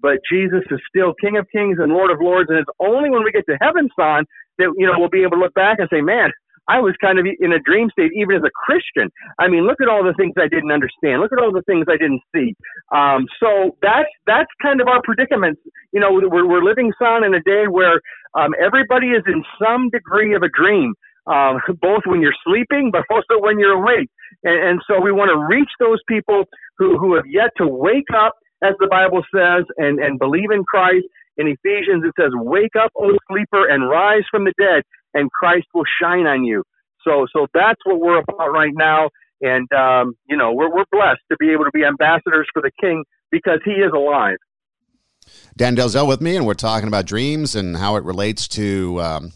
[0.02, 2.50] but Jesus is still King of Kings and Lord of Lords.
[2.50, 4.26] And it's only when we get to heaven, son,
[4.58, 6.30] that, you know, we'll be able to look back and say, man,
[6.68, 9.10] I was kind of in a dream state, even as a Christian.
[9.38, 11.20] I mean, look at all the things I didn't understand.
[11.22, 12.54] Look at all the things I didn't see.
[12.94, 15.58] Um, so that's that's kind of our predicament.
[15.92, 18.00] You know, we're, we're living, son, in a day where
[18.34, 20.94] um, everybody is in some degree of a dream,
[21.26, 24.08] um, both when you're sleeping, but also when you're awake.
[24.44, 26.44] And, and so we want to reach those people
[26.78, 30.64] who who have yet to wake up, as the Bible says, and and believe in
[30.64, 31.06] Christ.
[31.38, 34.82] In Ephesians, it says, "Wake up, O sleeper, and rise from the dead."
[35.14, 36.62] And Christ will shine on you.
[37.04, 39.10] So, so that's what we're about right now.
[39.40, 42.70] And, um, you know, we're, we're blessed to be able to be ambassadors for the
[42.80, 44.36] King because he is alive.
[45.56, 49.32] Dan Delzell with me, and we're talking about dreams and how it relates to um,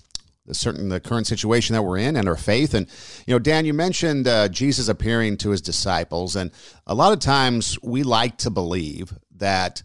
[0.46, 2.74] the certain the current situation that we're in and our faith.
[2.74, 2.86] And
[3.26, 6.50] you know, Dan, you mentioned uh, Jesus appearing to his disciples, and
[6.86, 9.82] a lot of times we like to believe that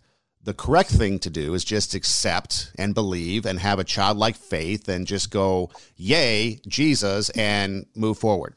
[0.48, 4.88] the correct thing to do is just accept and believe and have a childlike faith
[4.88, 8.56] and just go, yay, Jesus, and move forward.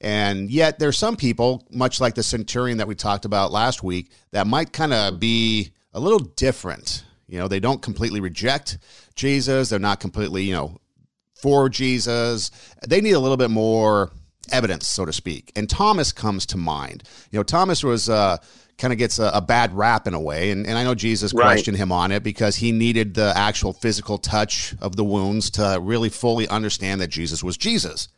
[0.00, 4.12] And yet, there's some people, much like the centurion that we talked about last week,
[4.30, 7.04] that might kind of be a little different.
[7.28, 8.78] You know, they don't completely reject
[9.14, 10.80] Jesus, they're not completely, you know,
[11.34, 12.50] for Jesus.
[12.88, 14.10] They need a little bit more
[14.50, 15.52] evidence, so to speak.
[15.54, 17.02] And Thomas comes to mind.
[17.30, 18.08] You know, Thomas was.
[18.08, 18.38] Uh,
[18.78, 20.50] kind of gets a, a, bad rap in a way.
[20.50, 21.44] And, and I know Jesus right.
[21.44, 25.78] questioned him on it because he needed the actual physical touch of the wounds to
[25.80, 28.08] really fully understand that Jesus was Jesus.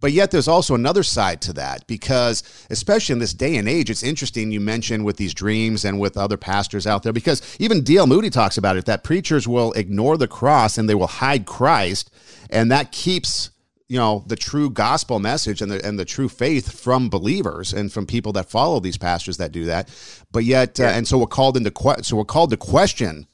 [0.00, 3.88] But yet, there's also another side to that because, especially in this day and age,
[3.88, 7.82] it's interesting you mentioned with these dreams and with other pastors out there because even
[7.82, 8.06] D.L.
[8.06, 12.10] Moody talks about it that preachers will ignore the cross and they will hide Christ,
[12.50, 13.50] and that keeps
[13.88, 17.92] you know the true gospel message and the and the true faith from believers and
[17.92, 19.88] from people that follow these pastors that do that.
[20.32, 23.26] But yet uh, and so we're called into que- so we're called to question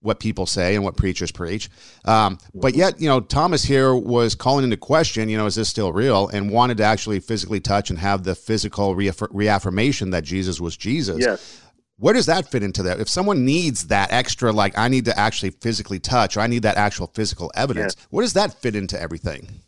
[0.00, 1.68] what people say and what preachers preach.
[2.04, 5.68] Um, but yet you know thomas here was calling into question you know is this
[5.68, 6.28] still real?
[6.28, 10.76] And wanted to actually physically touch and have the physical reaffir- reaffirmation that jesus was
[10.76, 11.18] jesus.
[11.20, 11.60] Yes.
[11.98, 13.00] where does that fit into that?
[13.00, 16.62] If someone needs that extra like i need to actually physically touch or i need
[16.62, 18.06] that actual physical evidence yes.
[18.08, 19.60] where does that fit into everything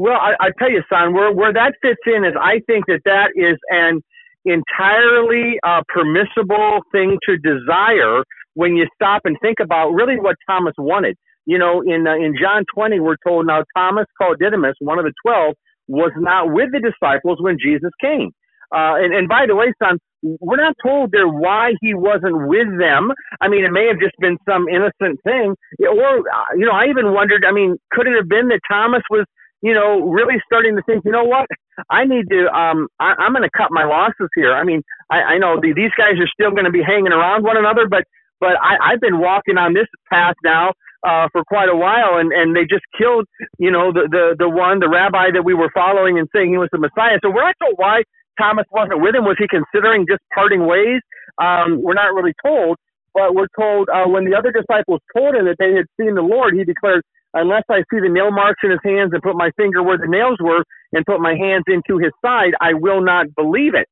[0.00, 3.00] well, I, I tell you, son, where where that fits in is I think that
[3.04, 4.00] that is an
[4.46, 10.72] entirely uh, permissible thing to desire when you stop and think about really what Thomas
[10.78, 11.18] wanted.
[11.44, 15.04] You know, in uh, in John 20, we're told now Thomas called Didymus, one of
[15.04, 15.54] the twelve,
[15.86, 18.30] was not with the disciples when Jesus came.
[18.74, 22.68] Uh, and, and by the way, son, we're not told there why he wasn't with
[22.78, 23.10] them.
[23.42, 26.86] I mean, it may have just been some innocent thing, or uh, you know, I
[26.86, 27.44] even wondered.
[27.44, 29.26] I mean, could it have been that Thomas was
[29.62, 31.46] you know, really starting to think, you know what,
[31.90, 34.52] I need to, um, I, I'm going to cut my losses here.
[34.54, 37.44] I mean, I, I know the, these guys are still going to be hanging around
[37.44, 38.04] one another, but,
[38.40, 40.72] but I, I've been walking on this path now,
[41.06, 43.26] uh, for quite a while, and, and they just killed,
[43.58, 46.58] you know, the, the, the one, the rabbi that we were following and saying he
[46.58, 47.18] was the Messiah.
[47.22, 48.02] So we're not told why
[48.38, 49.24] Thomas wasn't with him.
[49.24, 51.00] Was he considering just parting ways?
[51.40, 52.76] Um, we're not really told,
[53.12, 56.22] but we're told, uh, when the other disciples told him that they had seen the
[56.22, 57.02] Lord, he declared,
[57.34, 60.08] unless I see the nail marks in his hands and put my finger where the
[60.08, 63.88] nails were and put my hands into his side, I will not believe it.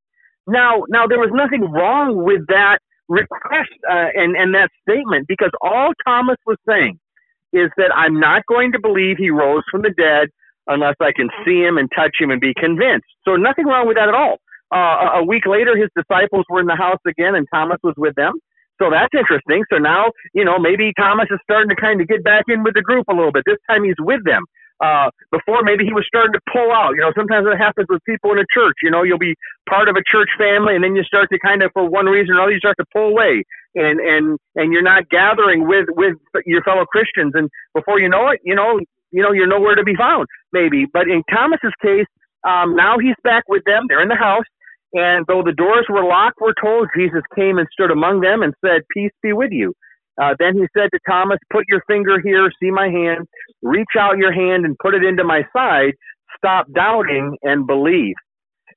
[0.46, 5.50] Now, now there was nothing wrong with that request uh, and and that statement because
[5.62, 6.98] all Thomas was saying
[7.52, 10.28] is that I'm not going to believe he rose from the dead
[10.66, 13.06] unless I can see him and touch him and be convinced.
[13.24, 14.36] So nothing wrong with that at all.
[14.74, 18.14] Uh, a week later, his disciples were in the house again, and Thomas was with
[18.16, 18.34] them.
[18.80, 19.64] So that's interesting.
[19.70, 22.74] So now, you know, maybe Thomas is starting to kind of get back in with
[22.74, 23.42] the group a little bit.
[23.46, 24.44] This time he's with them.
[24.78, 26.94] Uh, before maybe he was starting to pull out.
[26.94, 28.78] You know, sometimes it happens with people in a church.
[28.82, 29.34] You know, you'll be
[29.68, 32.34] part of a church family, and then you start to kind of, for one reason
[32.34, 33.42] or another, you start to pull away,
[33.74, 36.14] and and and you're not gathering with with
[36.46, 37.32] your fellow Christians.
[37.34, 38.78] And before you know it, you know,
[39.10, 40.86] you know, you're nowhere to be found, maybe.
[40.86, 42.06] But in Thomas's case,
[42.46, 43.86] um, now he's back with them.
[43.88, 44.46] They're in the house.
[44.94, 48.54] And though the doors were locked, we're told Jesus came and stood among them and
[48.64, 49.74] said, Peace be with you.
[50.20, 53.26] Uh, then he said to Thomas, Put your finger here, see my hand,
[53.62, 55.92] reach out your hand and put it into my side.
[56.36, 58.14] Stop doubting and believe.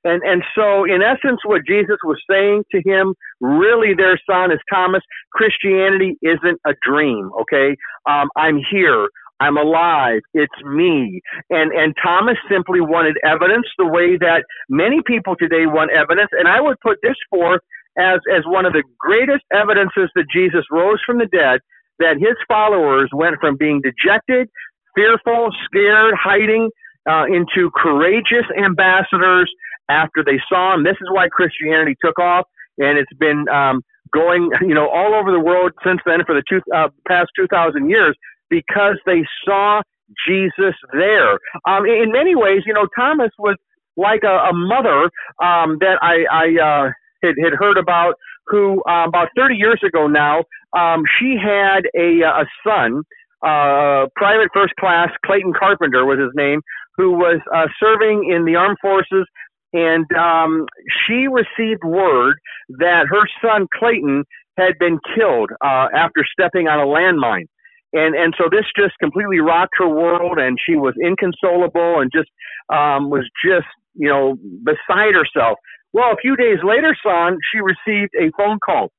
[0.03, 4.59] And, and so, in essence, what Jesus was saying to him, really, their son is
[4.71, 7.77] Thomas, Christianity isn't a dream, okay?
[8.09, 9.07] Um, I'm here.
[9.41, 10.21] I'm alive.
[10.33, 11.19] It's me.
[11.49, 16.29] And and Thomas simply wanted evidence the way that many people today want evidence.
[16.37, 17.61] And I would put this forth
[17.97, 21.59] as as one of the greatest evidences that Jesus rose from the dead,
[21.97, 24.47] that his followers went from being dejected,
[24.95, 26.69] fearful, scared, hiding,
[27.09, 29.51] uh, into courageous ambassadors
[29.89, 30.83] after they saw him.
[30.83, 32.45] This is why Christianity took off,
[32.77, 33.81] and it's been um,
[34.13, 37.47] going, you know, all over the world since then for the two, uh, past two
[37.47, 38.15] thousand years
[38.51, 39.81] because they saw
[40.27, 41.39] Jesus there.
[41.65, 43.55] Um, in many ways, you know, Thomas was
[43.97, 45.09] like a, a mother
[45.41, 46.91] um, that I, I uh,
[47.23, 48.15] had, had heard about
[48.47, 50.43] who uh, about 30 years ago now,
[50.77, 53.03] um, she had a, a son,
[53.43, 56.61] uh, private first class, Clayton Carpenter was his name,
[56.97, 59.25] who was uh, serving in the armed forces.
[59.73, 60.65] And um,
[61.07, 62.35] she received word
[62.79, 64.25] that her son Clayton
[64.57, 67.47] had been killed uh, after stepping on a landmine
[67.93, 72.29] and and so this just completely rocked her world and she was inconsolable and just
[72.73, 75.57] um was just you know beside herself.
[75.93, 78.91] Well a few days later son she received a phone call.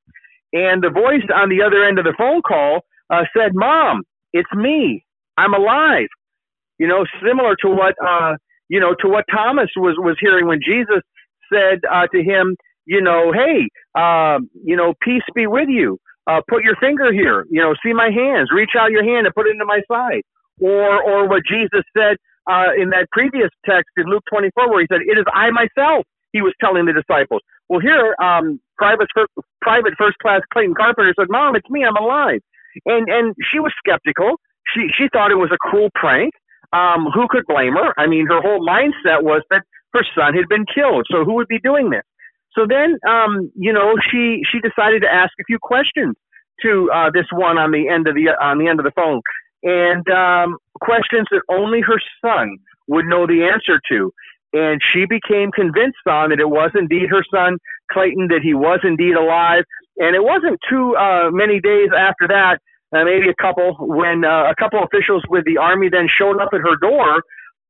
[0.53, 4.03] And the voice on the other end of the phone call uh, said mom
[4.33, 5.05] it's me.
[5.37, 6.07] I'm alive.
[6.79, 8.35] You know similar to what uh
[8.69, 11.01] you know to what thomas was was hearing when jesus
[11.53, 12.55] said uh to him
[12.85, 17.45] you know hey uh, you know peace be with you uh, put your finger here,
[17.49, 20.23] you know, see my hands, reach out your hand and put it into my side.
[20.61, 22.17] Or, or what Jesus said
[22.47, 26.05] uh, in that previous text in Luke 24, where he said, "It is I myself."
[26.31, 27.41] He was telling the disciples.
[27.69, 29.07] Well, here, um, private
[29.61, 31.83] private first class Clayton Carpenter said, "Mom, it's me.
[31.83, 32.41] I'm alive."
[32.85, 34.39] And and she was skeptical.
[34.73, 36.33] She she thought it was a cruel prank.
[36.71, 37.93] Um, who could blame her?
[37.97, 39.63] I mean, her whole mindset was that
[39.93, 41.05] her son had been killed.
[41.11, 42.01] So who would be doing this?
[42.55, 46.15] So then, um, you know, she she decided to ask a few questions
[46.61, 49.21] to uh, this one on the end of the on the end of the phone,
[49.63, 54.11] and um, questions that only her son would know the answer to.
[54.53, 57.57] And she became convinced on that it was indeed her son
[57.91, 59.63] Clayton, that he was indeed alive.
[59.97, 62.59] And it wasn't too uh, many days after that,
[62.95, 66.49] uh, maybe a couple, when uh, a couple officials with the army then showed up
[66.53, 67.21] at her door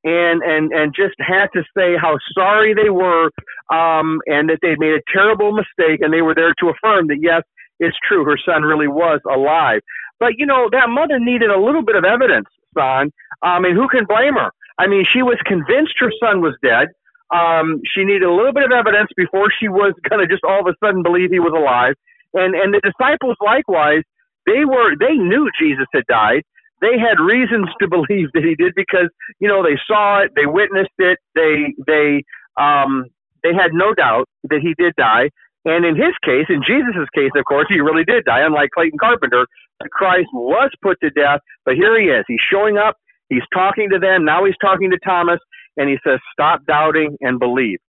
[0.04, 3.32] and and and just had to say how sorry they were
[3.72, 7.20] um, and that they'd made a terrible mistake, and they were there to affirm that
[7.22, 7.43] yes,
[7.80, 9.82] it's true, her son really was alive.
[10.20, 12.47] But you know that mother needed a little bit of evidence,
[12.78, 13.12] son.
[13.41, 14.51] I mean, who can blame her?
[14.78, 16.89] I mean, she was convinced her son was dead.
[17.34, 20.62] Um, she needed a little bit of evidence before she was going to just all
[20.62, 21.95] of a sudden believe he was alive.
[22.34, 24.04] And and the disciples likewise,
[24.45, 26.43] they were they knew Jesus had died.
[26.84, 29.08] They had reasons to believe that he did because
[29.40, 32.24] you know they saw it, they witnessed it, they they
[32.60, 33.06] um,
[33.44, 35.32] they had no doubt that he did die.
[35.64, 38.42] And in his case, in Jesus' case, of course, he really did die.
[38.44, 39.48] Unlike Clayton Carpenter,
[39.92, 42.26] Christ was put to death, but here he is.
[42.28, 42.98] He's showing up.
[43.30, 44.26] He's talking to them.
[44.26, 45.40] Now he's talking to Thomas,
[45.78, 47.80] and he says, "Stop doubting and believe."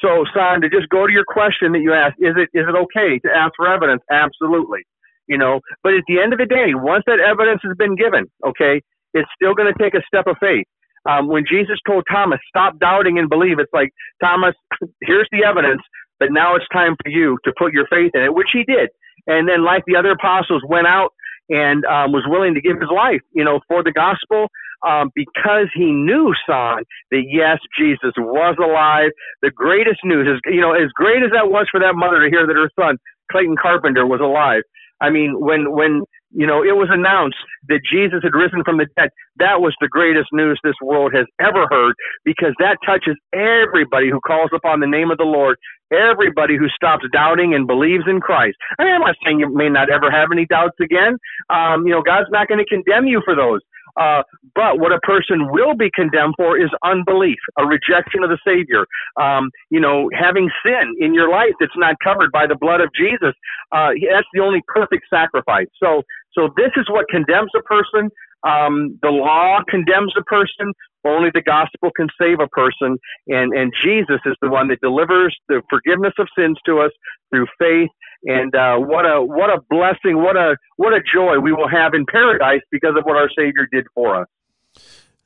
[0.00, 2.76] So, son, to just go to your question that you asked, is it is it
[2.88, 4.02] okay to ask for evidence?
[4.10, 4.80] Absolutely.
[5.28, 8.26] You know, but at the end of the day, once that evidence has been given,
[8.46, 8.80] okay,
[9.14, 10.66] it's still going to take a step of faith.
[11.08, 13.90] Um, when Jesus told Thomas, "Stop doubting and believe," it's like
[14.22, 14.54] Thomas,
[15.02, 15.82] here's the evidence,
[16.18, 18.90] but now it's time for you to put your faith in it, which he did.
[19.26, 21.12] And then, like the other apostles, went out
[21.50, 24.48] and um, was willing to give his life, you know, for the gospel
[24.86, 29.10] um, because he knew, son, that yes, Jesus was alive.
[29.42, 32.30] The greatest news is, you know, as great as that was for that mother to
[32.30, 32.98] hear that her son,
[33.30, 34.62] Clayton Carpenter, was alive.
[35.00, 37.38] I mean, when, when, you know, it was announced
[37.68, 41.26] that Jesus had risen from the dead, that was the greatest news this world has
[41.40, 41.94] ever heard
[42.24, 45.56] because that touches everybody who calls upon the name of the Lord,
[45.92, 48.56] everybody who stops doubting and believes in Christ.
[48.78, 51.16] I mean, I'm not saying you may not ever have any doubts again.
[51.48, 53.60] Um, you know, God's not going to condemn you for those.
[53.98, 54.22] Uh,
[54.54, 58.86] but what a person will be condemned for is unbelief, a rejection of the Savior.
[59.20, 62.90] Um, you know, having sin in your life that's not covered by the blood of
[62.94, 63.34] Jesus.
[63.72, 65.66] Uh, that's the only perfect sacrifice.
[65.82, 68.10] So, so this is what condemns a person.
[68.46, 70.72] Um, the law condemns a person.
[71.04, 72.98] Only the gospel can save a person.
[73.28, 76.92] And, and Jesus is the one that delivers the forgiveness of sins to us
[77.30, 77.90] through faith
[78.24, 81.94] and uh, what a what a blessing, what a what a joy we will have
[81.94, 84.28] in paradise because of what our Savior did for us.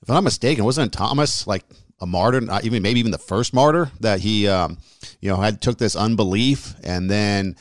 [0.02, 1.64] If I'm not mistaken, wasn't Thomas like
[2.00, 2.40] a martyr?
[2.40, 4.78] Not even maybe even the first martyr that he, um,
[5.20, 7.56] you know, had took this unbelief and then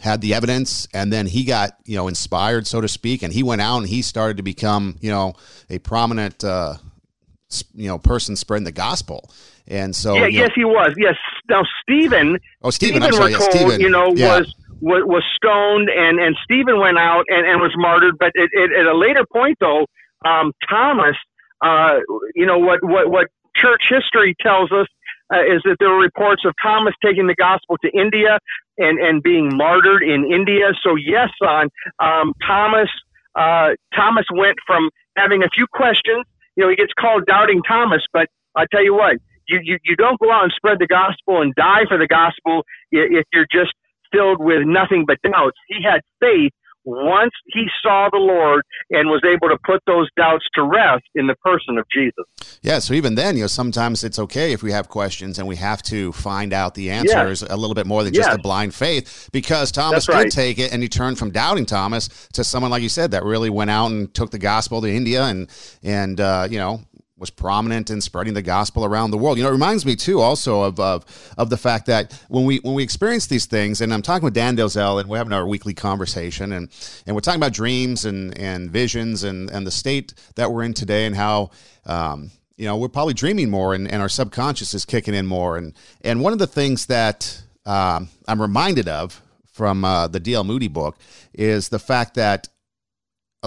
[0.00, 3.42] had the evidence and then he got you know inspired so to speak and he
[3.42, 5.32] went out and he started to become you know
[5.70, 6.74] a prominent uh,
[7.74, 9.30] you know person spreading the gospel
[9.66, 10.94] and so, yeah, yes, he was.
[10.98, 11.16] Yes.
[11.48, 12.38] Now, Stephen.
[12.62, 13.00] Oh, Stephen.
[13.00, 13.80] Stephen sorry, we're told, Stephen.
[13.80, 14.38] you know, yeah.
[14.38, 18.16] was, was was stoned, and and Stephen went out and, and was martyred.
[18.18, 19.86] But it, it, at a later point, though,
[20.26, 21.16] um, Thomas,
[21.62, 22.00] uh,
[22.34, 23.26] you know, what what what
[23.56, 24.86] church history tells us
[25.32, 28.38] uh, is that there were reports of Thomas taking the gospel to India
[28.76, 30.72] and and being martyred in India.
[30.82, 31.70] So yes, son,
[32.00, 32.90] um, Thomas
[33.34, 36.26] uh, Thomas went from having a few questions.
[36.56, 39.16] You know, he gets called doubting Thomas, but I tell you what,
[39.48, 42.64] you, you, you don't go out and spread the gospel and die for the gospel
[42.90, 43.72] if you're just
[44.12, 45.56] filled with nothing but doubts.
[45.68, 46.52] He had faith
[46.84, 51.26] once he saw the Lord and was able to put those doubts to rest in
[51.26, 52.24] the person of Jesus.
[52.62, 55.56] Yeah, so even then, you know, sometimes it's okay if we have questions and we
[55.56, 57.50] have to find out the answers yes.
[57.50, 58.36] a little bit more than just yes.
[58.36, 62.44] a blind faith because Thomas did take it and he turned from doubting Thomas to
[62.44, 65.48] someone like you said that really went out and took the gospel to India and
[65.82, 66.80] and uh, you know
[67.24, 69.38] was prominent in spreading the gospel around the world.
[69.38, 71.06] You know, it reminds me too also of, of
[71.38, 74.34] of the fact that when we when we experience these things, and I'm talking with
[74.34, 76.68] Dan Delzell, and we're having our weekly conversation, and
[77.06, 80.74] and we're talking about dreams and and visions and and the state that we're in
[80.74, 81.50] today, and how.
[81.86, 85.56] Um, you know, we're probably dreaming more, and, and our subconscious is kicking in more.
[85.56, 89.20] And and one of the things that um, I'm reminded of
[89.52, 90.44] from uh, the D.L.
[90.44, 90.96] Moody book
[91.32, 92.48] is the fact that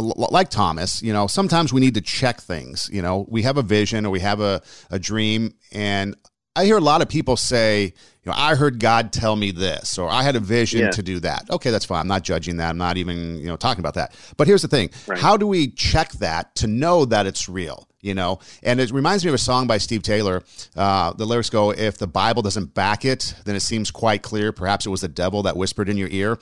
[0.02, 2.90] like Thomas, you know, sometimes we need to check things.
[2.92, 5.54] You know, we have a vision or we have a, a dream.
[5.72, 6.16] And
[6.56, 7.84] I hear a lot of people say,
[8.28, 10.90] you know, I heard God tell me this, or I had a vision yeah.
[10.90, 11.50] to do that.
[11.50, 12.02] Okay, that's fine.
[12.02, 12.70] I'm not judging that.
[12.70, 14.16] I'm not even, you know, talking about that.
[14.38, 15.20] But here's the thing right.
[15.20, 17.88] how do we check that to know that it's real?
[18.02, 20.44] You know, and it reminds me of a song by Steve Taylor.
[20.76, 24.52] Uh, the lyrics go, If the Bible doesn't back it, then it seems quite clear.
[24.52, 26.38] Perhaps it was the devil that whispered in your ear.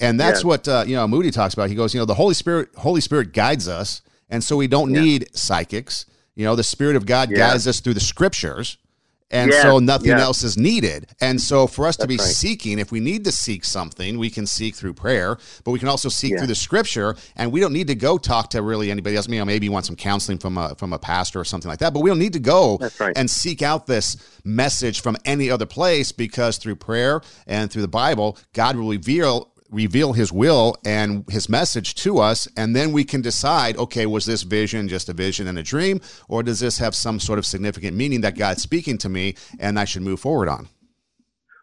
[0.00, 0.48] And that's yeah.
[0.48, 1.68] what uh, you know Moody talks about.
[1.68, 4.92] He goes, you know, the Holy Spirit Holy Spirit guides us, and so we don't
[4.92, 5.00] yeah.
[5.00, 6.06] need psychics.
[6.34, 7.36] You know, the Spirit of God yeah.
[7.36, 8.76] guides us through the Scriptures,
[9.30, 11.08] And so nothing else is needed.
[11.20, 12.24] And so for us to be right.
[12.24, 15.88] seeking, if we need to seek something, we can seek through prayer, but we can
[15.88, 17.16] also seek through the scripture.
[17.34, 19.28] And we don't need to go talk to really anybody else.
[19.28, 21.78] You know, maybe you want some counseling from a from a pastor or something like
[21.80, 21.94] that.
[21.94, 23.16] But we don't need to go right.
[23.16, 27.88] and seek out this message from any other place because through prayer and through the
[27.88, 33.04] Bible, God will reveal reveal his will and his message to us and then we
[33.04, 36.78] can decide okay was this vision just a vision and a dream or does this
[36.78, 40.20] have some sort of significant meaning that God's speaking to me and I should move
[40.20, 40.68] forward on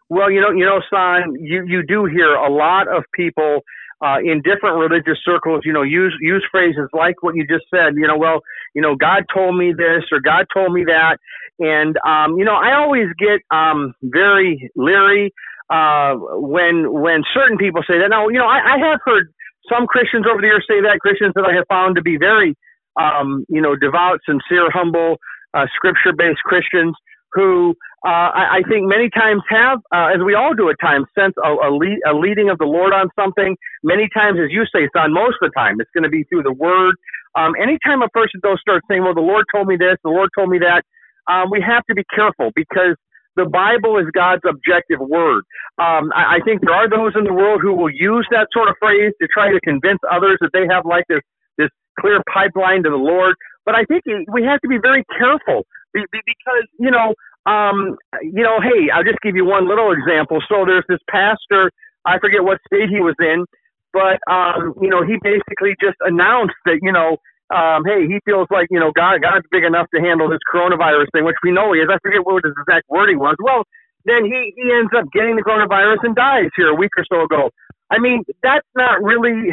[0.08, 3.62] Well, you know, you know, son, you you do hear a lot of people
[4.02, 7.94] uh, in different religious circles, you know, use use phrases like what you just said.
[7.94, 8.40] You know, well,
[8.74, 11.18] you know, God told me this or God told me that,
[11.58, 15.32] and um, you know, I always get um, very leery
[15.70, 18.08] uh, when when certain people say that.
[18.10, 19.32] Now, you know, I, I have heard
[19.70, 22.54] some Christians over the years say that Christians that I have found to be very,
[23.00, 25.18] um, you know, devout, sincere, humble,
[25.54, 26.94] uh, scripture-based Christians
[27.32, 31.06] who uh, I, I think many times have, uh, as we all do at times,
[31.16, 33.56] sense a, a, lead, a leading of the Lord on something.
[33.82, 36.42] Many times, as you say, son, most of the time, it's going to be through
[36.42, 36.96] the Word.
[37.34, 40.28] Um, anytime a person though starts saying, "Well, the Lord told me this, the Lord
[40.36, 40.84] told me that,"
[41.30, 42.96] um, we have to be careful because
[43.36, 45.44] the Bible is God's objective word.
[45.78, 48.68] Um, I, I think there are those in the world who will use that sort
[48.68, 51.22] of phrase to try to convince others that they have like this
[51.58, 51.70] this
[52.00, 53.36] clear pipeline to the Lord.
[53.66, 57.14] But I think we have to be very careful be- be- because you know,
[57.46, 60.40] um, you know, hey, I'll just give you one little example.
[60.48, 61.72] So there's this pastor,
[62.06, 63.46] I forget what state he was in,
[63.92, 67.18] but um, you know, he basically just announced that you know.
[67.52, 71.06] Um, hey, he feels like you know God, God's big enough to handle this coronavirus
[71.12, 71.88] thing, which we know he is.
[71.92, 73.36] I forget what his exact wording was.
[73.38, 73.64] Well,
[74.04, 77.22] then he he ends up getting the coronavirus and dies here a week or so
[77.22, 77.50] ago.
[77.90, 79.52] I mean, that's not really,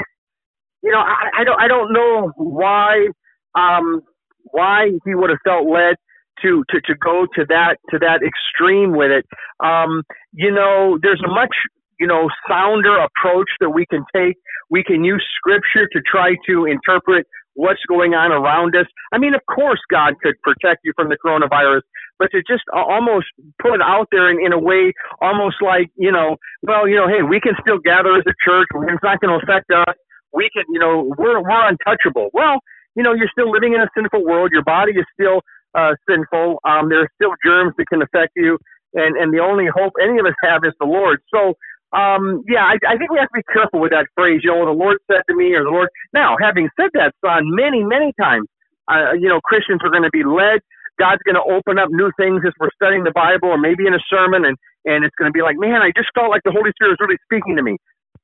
[0.81, 3.07] you know, I, I don't I don't know why
[3.55, 4.01] um,
[4.43, 5.95] why he would have felt led
[6.41, 9.25] to, to to go to that to that extreme with it.
[9.59, 11.55] Um, you know, there's a much
[11.99, 14.37] you know sounder approach that we can take.
[14.69, 17.27] We can use scripture to try to interpret
[17.59, 18.87] what's going on around us.
[19.11, 21.83] I mean, of course, God could protect you from the coronavirus,
[22.17, 23.27] but to just almost
[23.61, 27.07] put it out there in, in a way, almost like, you know, well, you know,
[27.11, 28.67] hey, we can still gather as a church.
[28.71, 29.95] It's not going to affect us.
[30.31, 32.29] We can, you know, we're, we're untouchable.
[32.31, 32.63] Well,
[32.95, 34.51] you know, you're still living in a sinful world.
[34.51, 35.41] Your body is still
[35.75, 36.59] uh, sinful.
[36.63, 38.57] Um, there are still germs that can affect you.
[38.93, 41.19] And, and the only hope any of us have is the Lord.
[41.33, 41.53] So,
[41.93, 44.41] um, yeah, I, I think we have to be careful with that phrase.
[44.43, 45.89] You know, the Lord said to me, or the Lord.
[46.13, 48.47] Now, having said that, son, many, many times,
[48.91, 50.61] uh, you know, Christians are going to be led.
[51.01, 53.95] God's going to open up new things as we're studying the Bible, or maybe in
[53.95, 56.53] a sermon, and and it's going to be like, man, I just felt like the
[56.53, 57.77] Holy Spirit is really speaking to me.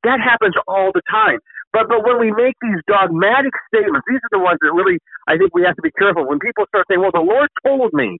[0.03, 1.39] That happens all the time.
[1.73, 5.37] But but when we make these dogmatic statements, these are the ones that really I
[5.41, 6.27] think we have to be careful.
[6.29, 8.19] When people start saying, "Well, the Lord told me,"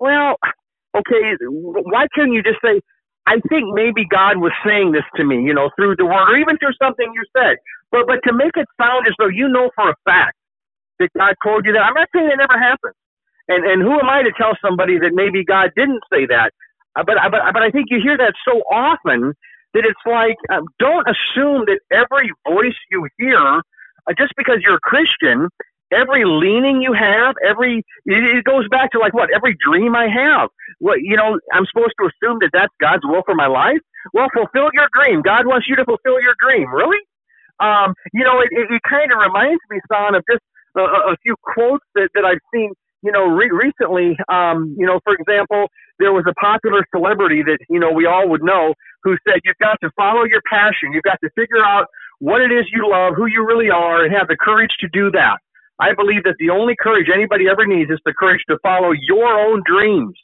[0.00, 0.36] well,
[0.96, 1.36] okay,
[1.86, 2.80] why couldn't you just say,
[3.26, 6.36] I think maybe God was saying this to me, you know, through the word or
[6.36, 7.56] even through something you said.
[7.92, 10.36] But but to make it sound as though you know for a fact
[10.98, 12.94] that God told you that, I'm not saying it never happened.
[13.48, 16.52] And and who am I to tell somebody that maybe God didn't say that?
[16.96, 19.34] Uh, but but but I think you hear that so often
[19.74, 24.76] that it's like um, don't assume that every voice you hear, uh, just because you're
[24.76, 25.48] a Christian,
[25.92, 30.50] every leaning you have, every it, goes back to like what every dream I have.
[30.78, 33.80] What you know, I'm supposed to assume that that's God's will for my life.
[34.12, 35.22] Well, fulfill your dream.
[35.22, 36.70] God wants you to fulfill your dream.
[36.72, 36.98] Really?
[37.58, 40.42] Um, you know, it, it, it kind of reminds me, son, of just
[40.76, 42.72] a, a a few quotes that, that I've seen.
[43.02, 44.16] You know, re- recently.
[44.28, 45.68] Um, you know, for example,
[46.00, 48.74] there was a popular celebrity that you know we all would know
[49.04, 50.92] who said, "You've got to follow your passion.
[50.92, 51.86] You've got to figure out
[52.18, 55.10] what it is you love, who you really are, and have the courage to do
[55.12, 55.38] that."
[55.78, 59.28] I believe that the only courage anybody ever needs is the courage to follow your
[59.28, 60.14] own dreams.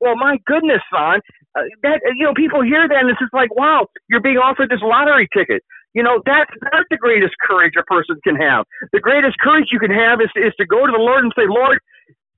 [0.00, 1.20] Well, my goodness, son,
[1.56, 4.70] uh, that you know, people hear that and it's just like, wow, you're being offered
[4.70, 5.62] this lottery ticket.
[5.94, 8.66] You know, that's not the greatest courage a person can have.
[8.92, 11.46] The greatest courage you can have is is to go to the Lord and say,
[11.46, 11.78] Lord,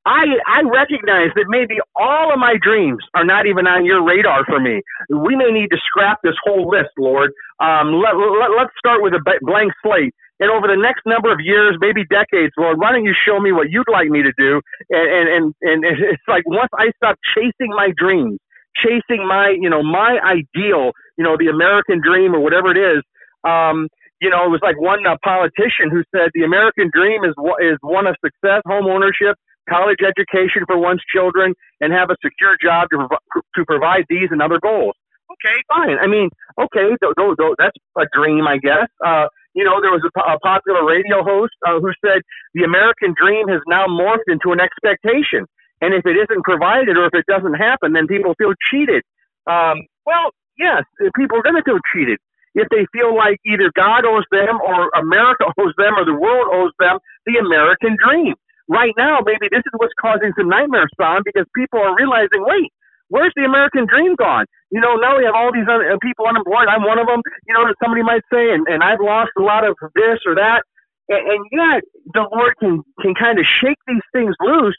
[0.05, 4.45] I I recognize that maybe all of my dreams are not even on your radar
[4.45, 4.83] for me.
[5.09, 7.33] We may need to scrap this whole list, Lord.
[7.59, 10.15] Um, let, let, let's start with a blank slate.
[10.41, 13.53] And over the next number of years, maybe decades, Lord, why don't you show me
[13.53, 14.61] what you'd like me to do?
[14.91, 18.39] And and and, and it's like once I stop chasing my dreams,
[18.77, 23.03] chasing my you know my ideal, you know the American dream or whatever it is.
[23.49, 23.89] Um,
[24.21, 27.79] you know, it was like one uh, politician who said the American dream is is
[27.83, 29.37] one of success, home ownership,
[29.69, 34.29] college education for one's children, and have a secure job to prov- to provide these
[34.31, 34.97] and other goals.
[35.33, 35.99] Okay, fine.
[35.99, 36.31] I mean,
[36.61, 38.89] okay, th- th- th- that's a dream, I guess.
[39.05, 39.27] Uh,
[39.57, 42.21] you know, there was a, a popular radio host uh, who said
[42.53, 45.49] the American dream has now morphed into an expectation.
[45.81, 49.01] And if it isn't provided or if it doesn't happen, then people feel cheated.
[49.49, 50.85] Um, well, yes,
[51.17, 52.21] people are going to feel cheated
[52.57, 56.53] if they feel like either God owes them or America owes them or the world
[56.53, 58.37] owes them the American dream.
[58.69, 62.69] Right now, maybe this is what's causing some nightmares, Son, because people are realizing, wait,
[63.09, 64.47] where's the American dream gone?
[64.71, 66.67] You know, now we have all these un- people unemployed.
[66.69, 69.43] I'm one of them, you know, that somebody might say, and, and I've lost a
[69.43, 70.63] lot of this or that.
[71.09, 71.83] And, and yet,
[72.15, 74.77] the Lord can, can kind of shake these things loose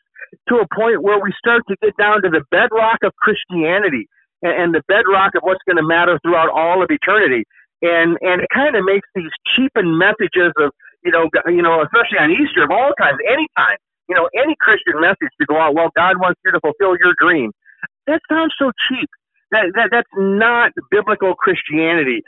[0.49, 4.07] to a point where we start to get down to the bedrock of Christianity
[4.41, 7.43] and, and the bedrock of what's going to matter throughout all of eternity.
[7.81, 10.71] And and it kind of makes these cheapened messages of
[11.05, 13.77] you know you know especially on Easter of all times, anytime
[14.09, 15.75] you know any Christian message to go out.
[15.75, 17.51] Well, God wants you to fulfill your dream.
[18.07, 19.09] That sounds so cheap.
[19.51, 22.21] That, that that's not biblical Christianity.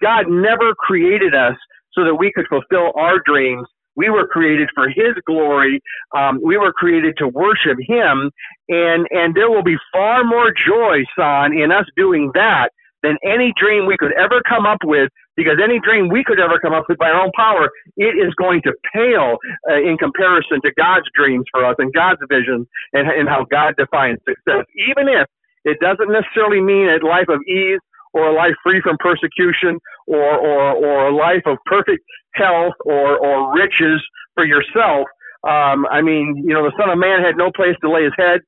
[0.00, 1.56] God never created us
[1.92, 5.80] so that we could fulfill our dreams we were created for His glory.
[6.16, 8.30] Um, we were created to worship Him,
[8.68, 12.70] and and there will be far more joy, son, in us doing that
[13.02, 15.10] than any dream we could ever come up with.
[15.36, 18.34] Because any dream we could ever come up with by our own power, it is
[18.34, 19.38] going to pale
[19.70, 23.74] uh, in comparison to God's dreams for us and God's vision and, and how God
[23.78, 24.64] defines success.
[24.88, 25.26] Even if
[25.64, 27.80] it doesn't necessarily mean a life of ease
[28.12, 32.04] or a life free from persecution or, or, or a life of perfect
[32.34, 34.02] health or, or riches
[34.34, 35.06] for yourself.
[35.44, 38.12] Um, I mean, you know, the Son of Man had no place to lay his
[38.16, 38.40] head.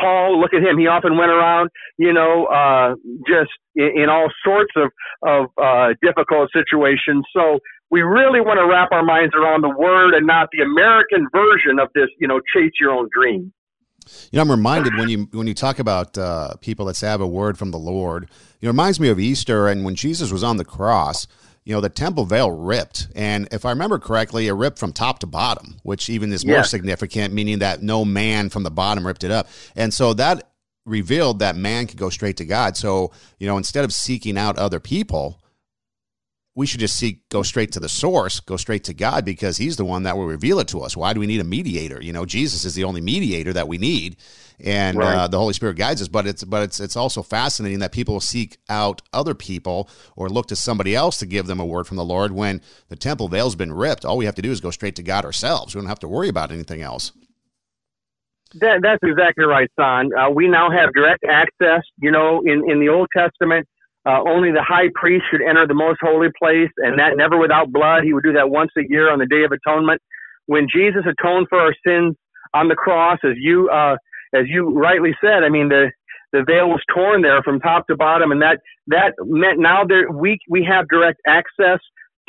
[0.00, 0.78] Paul, look at him.
[0.78, 2.94] He often went around, you know, uh,
[3.26, 4.90] just in, in all sorts of,
[5.22, 7.24] of uh, difficult situations.
[7.34, 7.58] So
[7.90, 11.78] we really want to wrap our minds around the word and not the American version
[11.78, 13.52] of this, you know, chase your own dream.
[14.30, 17.10] You know, I'm reminded when you when you talk about uh, people that say I
[17.10, 18.30] have a word from the Lord.
[18.60, 21.26] It reminds me of Easter and when Jesus was on the cross.
[21.68, 25.18] You know, the temple veil ripped, and if I remember correctly, it ripped from top
[25.18, 29.22] to bottom, which even is more significant, meaning that no man from the bottom ripped
[29.22, 30.50] it up, and so that
[30.86, 32.78] revealed that man could go straight to God.
[32.78, 35.42] So you know, instead of seeking out other people,
[36.58, 39.76] we should just seek go straight to the source go straight to god because he's
[39.76, 42.12] the one that will reveal it to us why do we need a mediator you
[42.12, 44.16] know jesus is the only mediator that we need
[44.58, 45.14] and right.
[45.14, 48.18] uh, the holy spirit guides us but it's but it's it's also fascinating that people
[48.18, 51.96] seek out other people or look to somebody else to give them a word from
[51.96, 54.72] the lord when the temple veil's been ripped all we have to do is go
[54.72, 57.12] straight to god ourselves we don't have to worry about anything else
[58.54, 60.08] that, that's exactly right, son.
[60.18, 61.82] Uh, we now have direct access.
[62.00, 63.68] You know, in, in the Old Testament,
[64.08, 67.70] uh, only the high priest should enter the most holy place, and that never without
[67.70, 68.04] blood.
[68.04, 70.00] He would do that once a year on the Day of Atonement.
[70.46, 72.16] When Jesus atoned for our sins
[72.54, 73.96] on the cross, as you uh,
[74.34, 75.92] as you rightly said, I mean the
[76.32, 80.10] the veil was torn there from top to bottom, and that that meant now there
[80.10, 81.78] we we have direct access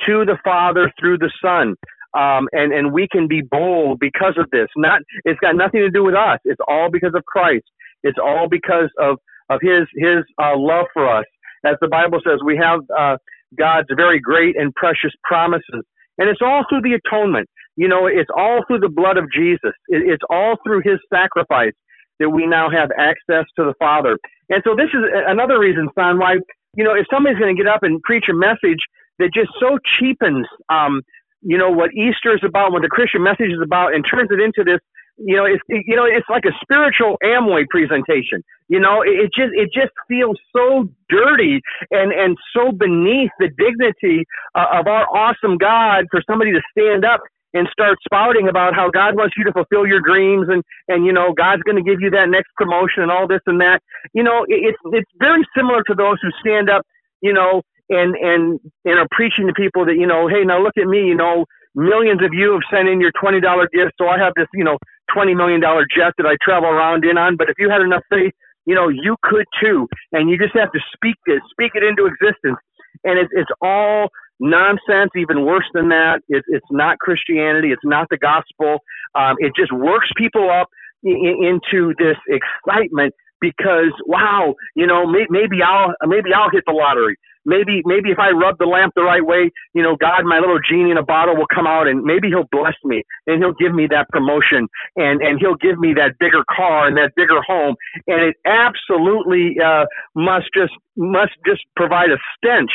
[0.06, 1.76] to the Father through the Son.
[2.14, 4.68] Um, and and we can be bold because of this.
[4.76, 6.40] Not it's got nothing to do with us.
[6.44, 7.66] It's all because of Christ.
[8.04, 9.18] It's all because of
[9.50, 11.24] of His His uh, love for us
[11.66, 13.18] as the Bible says, we have uh,
[13.58, 15.84] God's very great and precious promises.
[16.18, 17.50] And it's all through the atonement.
[17.76, 19.72] You know, it's all through the blood of Jesus.
[19.88, 21.74] It's all through his sacrifice
[22.20, 24.18] that we now have access to the Father.
[24.50, 26.36] And so this is another reason, son, why,
[26.76, 28.84] you know, if somebody's going to get up and preach a message
[29.20, 31.02] that just so cheapens, um,
[31.42, 34.42] you know, what Easter is about, what the Christian message is about, and turns it
[34.42, 34.80] into this
[35.24, 38.44] you know, it's you know, it's like a spiritual Amway presentation.
[38.68, 41.62] You know, it, it just it just feels so dirty
[41.92, 47.04] and and so beneath the dignity uh, of our awesome God for somebody to stand
[47.04, 47.22] up
[47.54, 51.12] and start spouting about how God wants you to fulfill your dreams and and you
[51.12, 53.82] know God's going to give you that next promotion and all this and that.
[54.14, 56.86] You know, it, it's it's very similar to those who stand up,
[57.22, 60.78] you know, and and and are preaching to people that you know, hey, now look
[60.78, 61.46] at me, you know,
[61.76, 64.64] millions of you have sent in your twenty dollar gifts, so I have this, you
[64.64, 64.78] know,
[65.16, 67.36] $20 million jet that I travel around in on.
[67.36, 68.34] But if you had enough faith,
[68.66, 69.88] you know, you could too.
[70.12, 72.58] And you just have to speak it, speak it into existence.
[73.04, 74.10] And it's, it's all
[74.40, 76.22] nonsense, even worse than that.
[76.30, 77.72] It's, it's not Christianity.
[77.72, 78.80] It's not the gospel.
[79.16, 80.68] Um, it just works people up
[81.04, 86.74] in, into this excitement because, wow, you know, may, maybe I'll, maybe I'll hit the
[86.74, 87.18] lottery
[87.50, 90.60] maybe maybe if I rub the lamp the right way, you know, God, my little
[90.62, 93.74] genie in a bottle will come out and maybe he'll bless me and he'll give
[93.74, 97.76] me that promotion and and he'll give me that bigger car and that bigger home.
[98.08, 99.86] And it absolutely uh,
[100.16, 102.72] must just must just provide a stench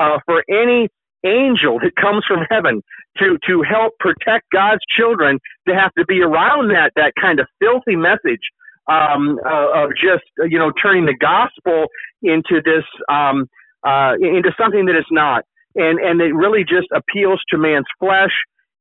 [0.00, 0.88] uh, for any
[1.24, 2.82] angel that comes from heaven
[3.18, 7.46] to to help protect God's children to have to be around that that kind of
[7.60, 8.42] filthy message
[8.88, 11.86] um, uh, of just you know turning the gospel
[12.22, 13.48] into this um,
[13.84, 15.44] uh, into something that it's not.
[15.76, 18.32] And, and it really just appeals to man's flesh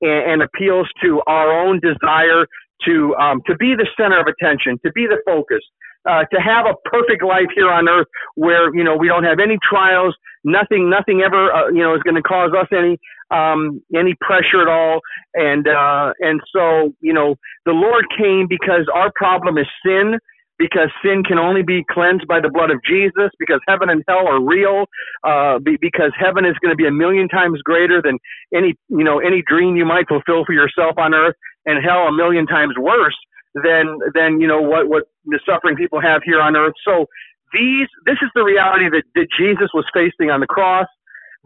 [0.01, 2.45] and, and appeals to our own desire
[2.85, 5.61] to um, to be the center of attention, to be the focus,
[6.09, 9.39] uh, to have a perfect life here on earth where you know we don't have
[9.39, 12.97] any trials, nothing, nothing ever uh, you know is going to cause us any
[13.31, 14.99] um, any pressure at all,
[15.33, 17.35] and uh, and so you know
[17.65, 20.19] the Lord came because our problem is sin.
[20.63, 24.23] Because sin can only be cleansed by the blood of Jesus, because heaven and hell
[24.31, 24.87] are real,
[25.27, 28.15] uh, be, because heaven is going to be a million times greater than
[28.55, 31.35] any, you know, any dream you might fulfill for yourself on earth,
[31.65, 33.17] and hell a million times worse
[33.55, 36.73] than than you know what what the suffering people have here on earth.
[36.85, 37.05] So
[37.53, 40.87] these this is the reality that, that Jesus was facing on the cross.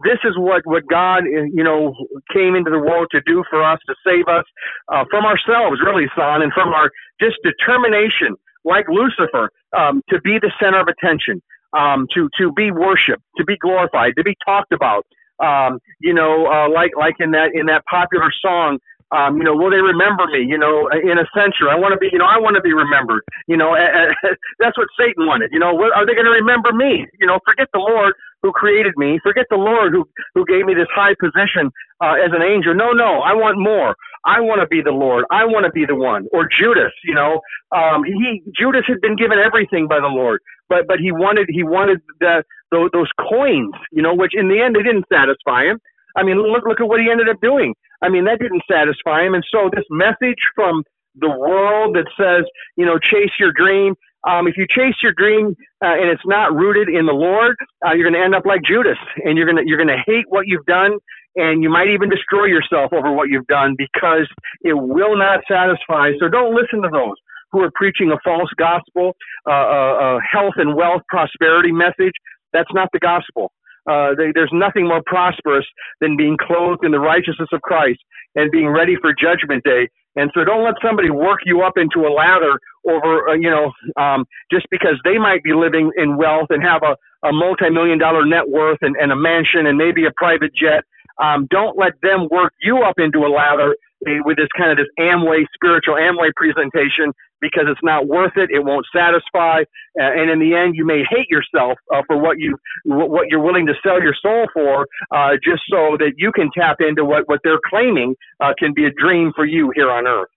[0.04, 1.92] This is what what God you know
[2.32, 4.44] came into the world to do for us to save us
[4.88, 6.90] uh, from ourselves, really, son, and from our
[7.20, 8.38] just determination,
[8.68, 11.42] like Lucifer, um, to be the center of attention,
[11.76, 15.06] um, to to be worshipped, to be glorified, to be talked about.
[15.42, 18.78] Um, you know, uh, like like in that in that popular song,
[19.10, 20.44] um, you know, will they remember me?
[20.44, 22.72] You know, in a century, I want to be, you know, I want to be
[22.72, 23.24] remembered.
[23.46, 23.72] You know,
[24.60, 25.50] that's what Satan wanted.
[25.52, 27.06] You know, what, are they going to remember me?
[27.20, 29.18] You know, forget the Lord who created me.
[29.22, 32.74] Forget the Lord who who gave me this high position uh, as an angel.
[32.74, 33.96] No, no, I want more.
[34.24, 35.24] I want to be the Lord.
[35.30, 36.26] I want to be the one.
[36.32, 37.40] Or Judas, you know,
[37.72, 41.62] um, he Judas had been given everything by the Lord, but but he wanted he
[41.62, 45.80] wanted the, those, those coins, you know, which in the end they didn't satisfy him.
[46.18, 47.74] I mean, look look at what he ended up doing.
[48.02, 49.34] I mean, that didn't satisfy him.
[49.34, 50.82] And so this message from
[51.14, 52.44] the world that says,
[52.76, 53.94] you know, chase your dream.
[54.28, 57.56] Um, if you chase your dream uh, and it's not rooted in the Lord,
[57.86, 60.02] uh, you're going to end up like Judas, and you're going to you're going to
[60.06, 60.98] hate what you've done,
[61.36, 64.26] and you might even destroy yourself over what you've done because
[64.62, 66.10] it will not satisfy.
[66.18, 67.14] So don't listen to those
[67.52, 69.14] who are preaching a false gospel,
[69.48, 72.12] uh, a, uh, a health and wealth prosperity message.
[72.52, 73.52] That's not the gospel.
[73.88, 75.64] Uh, they, there's nothing more prosperous
[76.00, 78.00] than being clothed in the righteousness of Christ
[78.34, 79.88] and being ready for Judgment Day.
[80.16, 82.58] And so, don't let somebody work you up into a ladder
[82.88, 86.82] over, uh, you know, um, just because they might be living in wealth and have
[86.82, 90.84] a, a multi-million dollar net worth and, and a mansion and maybe a private jet.
[91.22, 93.74] Um, don't let them work you up into a ladder
[94.06, 98.50] eh, with this kind of this Amway spiritual Amway presentation because it's not worth it.
[98.50, 99.62] It won't satisfy,
[99.98, 103.42] uh, and in the end, you may hate yourself uh, for what you what you're
[103.42, 107.28] willing to sell your soul for, uh, just so that you can tap into what
[107.28, 110.28] what they're claiming uh, can be a dream for you here on earth.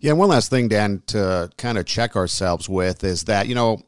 [0.00, 3.82] Yeah, one last thing, Dan, to kind of check ourselves with is that you know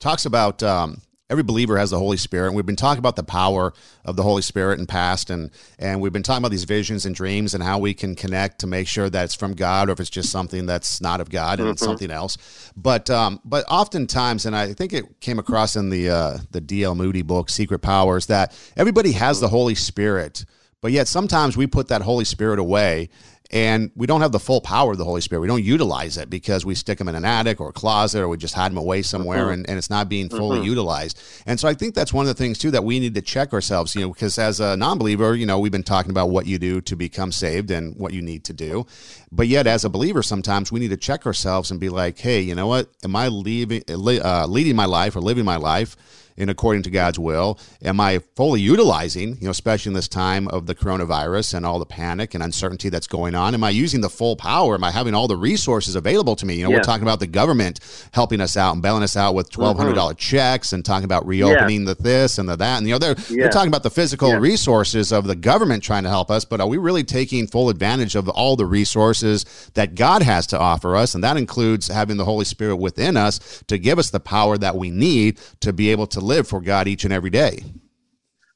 [0.00, 1.00] talks about um,
[1.32, 2.48] every believer has the Holy Spirit.
[2.48, 3.72] And we've been talking about the power
[4.04, 7.14] of the Holy Spirit in past, and and we've been talking about these visions and
[7.14, 10.00] dreams and how we can connect to make sure that it's from God or if
[10.00, 11.72] it's just something that's not of God and mm-hmm.
[11.72, 12.36] it's something else.
[12.76, 16.94] But um, but oftentimes, and I think it came across in the uh, the D.L.
[16.94, 20.44] Moody book, Secret Powers, that everybody has the Holy Spirit.
[20.82, 23.08] But yet sometimes we put that Holy Spirit away
[23.52, 25.42] and we don't have the full power of the Holy Spirit.
[25.42, 28.28] We don't utilize it because we stick them in an attic or a closet or
[28.28, 29.52] we just hide them away somewhere mm-hmm.
[29.52, 30.68] and, and it's not being fully mm-hmm.
[30.68, 31.20] utilized.
[31.44, 33.52] And so I think that's one of the things too that we need to check
[33.52, 36.58] ourselves, you know, because as a non-believer, you know, we've been talking about what you
[36.58, 38.86] do to become saved and what you need to do.
[39.30, 42.40] But yet as a believer, sometimes we need to check ourselves and be like, hey,
[42.40, 42.88] you know what?
[43.04, 45.96] Am I leaving, uh, leading my life or living my life
[46.36, 47.58] in according to God's will?
[47.82, 51.78] Am I fully utilizing, you know, especially in this time of the coronavirus and all
[51.78, 53.54] the panic and uncertainty that's going on?
[53.54, 54.74] Am I using the full power?
[54.74, 56.54] Am I having all the resources available to me?
[56.54, 56.76] You know, yeah.
[56.76, 57.80] we're talking about the government
[58.12, 60.18] helping us out and bailing us out with twelve hundred dollar mm-hmm.
[60.18, 61.94] checks and talking about reopening yeah.
[61.94, 62.78] the this and the that.
[62.78, 63.42] And you know, they're yeah.
[63.42, 66.66] they're talking about the physical resources of the government trying to help us, but are
[66.66, 71.14] we really taking full advantage of all the resources that God has to offer us?
[71.14, 74.76] And that includes having the Holy Spirit within us to give us the power that
[74.76, 77.62] we need to be able to live for God each and every day?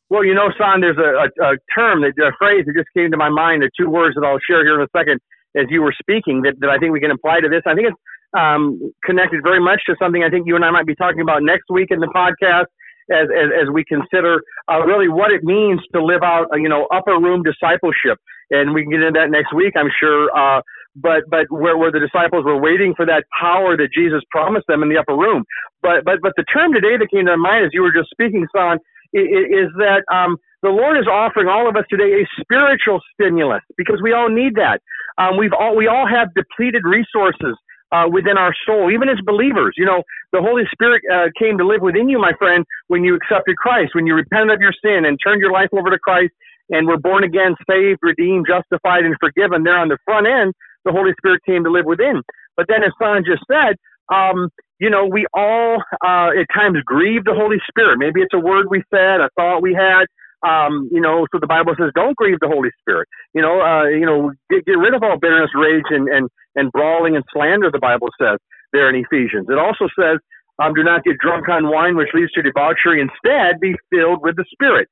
[0.09, 3.11] Well, you know, Son, there's a, a, a term, that, a phrase that just came
[3.11, 5.21] to my mind, the two words that I'll share here in a second
[5.57, 7.63] as you were speaking that, that I think we can apply to this.
[7.67, 8.03] I think it's
[8.37, 11.43] um, connected very much to something I think you and I might be talking about
[11.43, 12.71] next week in the podcast
[13.11, 16.87] as, as, as we consider uh, really what it means to live out, you know,
[16.93, 18.19] upper room discipleship.
[18.51, 20.31] And we can get into that next week, I'm sure.
[20.31, 20.63] Uh,
[20.97, 24.83] but but where, where the disciples were waiting for that power that Jesus promised them
[24.83, 25.45] in the upper room.
[25.87, 28.47] But but but the term today that came to mind as you were just speaking,
[28.51, 28.83] Son,
[29.15, 33.63] is, is that um, the Lord is offering all of us today a spiritual stimulus
[33.79, 34.83] because we all need that.
[35.23, 37.55] Um, we've all we all have depleted resources
[37.95, 39.75] uh, within our soul, even as believers.
[39.79, 43.15] You know, the Holy Spirit uh, came to live within you, my friend, when you
[43.15, 46.35] accepted Christ, when you repented of your sin and turned your life over to Christ
[46.71, 49.63] and were born again, saved, redeemed, justified, and forgiven.
[49.63, 52.23] There on the front end, the Holy Spirit came to live within.
[52.57, 53.77] But then, as Son just said,
[54.13, 57.99] um, you know, we all uh, at times grieve the Holy Spirit.
[57.99, 60.07] Maybe it's a word we said, a thought we had.
[60.47, 63.09] Um, you know, so the Bible says, don't grieve the Holy Spirit.
[63.35, 66.71] You know, uh, you know, get, get rid of all bitterness, rage, and, and, and
[66.73, 68.39] brawling and slander, the Bible says
[68.73, 69.47] there in Ephesians.
[69.49, 70.19] It also says,
[70.59, 73.01] um, do not get drunk on wine, which leads to debauchery.
[73.01, 74.89] Instead, be filled with the Spirit.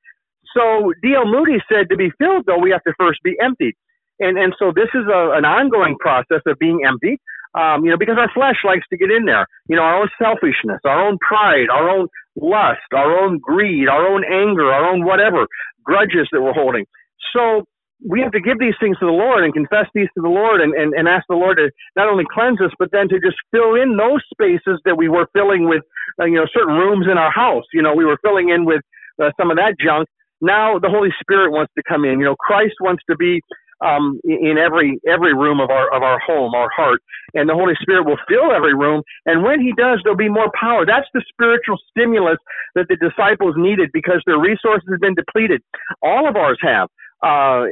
[0.57, 1.27] So D.L.
[1.27, 3.75] Moody said to be filled, though, we have to first be emptied.
[4.21, 7.19] And, and so this is a, an ongoing process of being emptied,
[7.55, 9.47] um, you know, because our flesh likes to get in there.
[9.69, 14.07] You know, our own selfishness, our own pride, our own lust, our own greed, our
[14.07, 15.47] own anger, our own whatever,
[15.85, 16.85] grudges that we're holding.
[17.33, 17.65] So
[18.05, 20.61] we have to give these things to the Lord and confess these to the Lord
[20.61, 23.37] and, and, and ask the Lord to not only cleanse us, but then to just
[23.51, 25.83] fill in those spaces that we were filling with,
[26.21, 27.65] uh, you know, certain rooms in our house.
[27.73, 28.83] You know, we were filling in with
[29.23, 30.09] uh, some of that junk.
[30.41, 32.19] Now the Holy Spirit wants to come in.
[32.19, 33.41] You know, Christ wants to be
[33.81, 37.01] um, in every every room of our of our home, our heart,
[37.35, 39.03] and the Holy Spirit will fill every room.
[39.27, 40.85] And when He does, there'll be more power.
[40.87, 42.39] That's the spiritual stimulus
[42.75, 45.63] that the disciples needed because their resources have been depleted.
[46.03, 46.89] All of ours have
[47.25, 47.65] uh,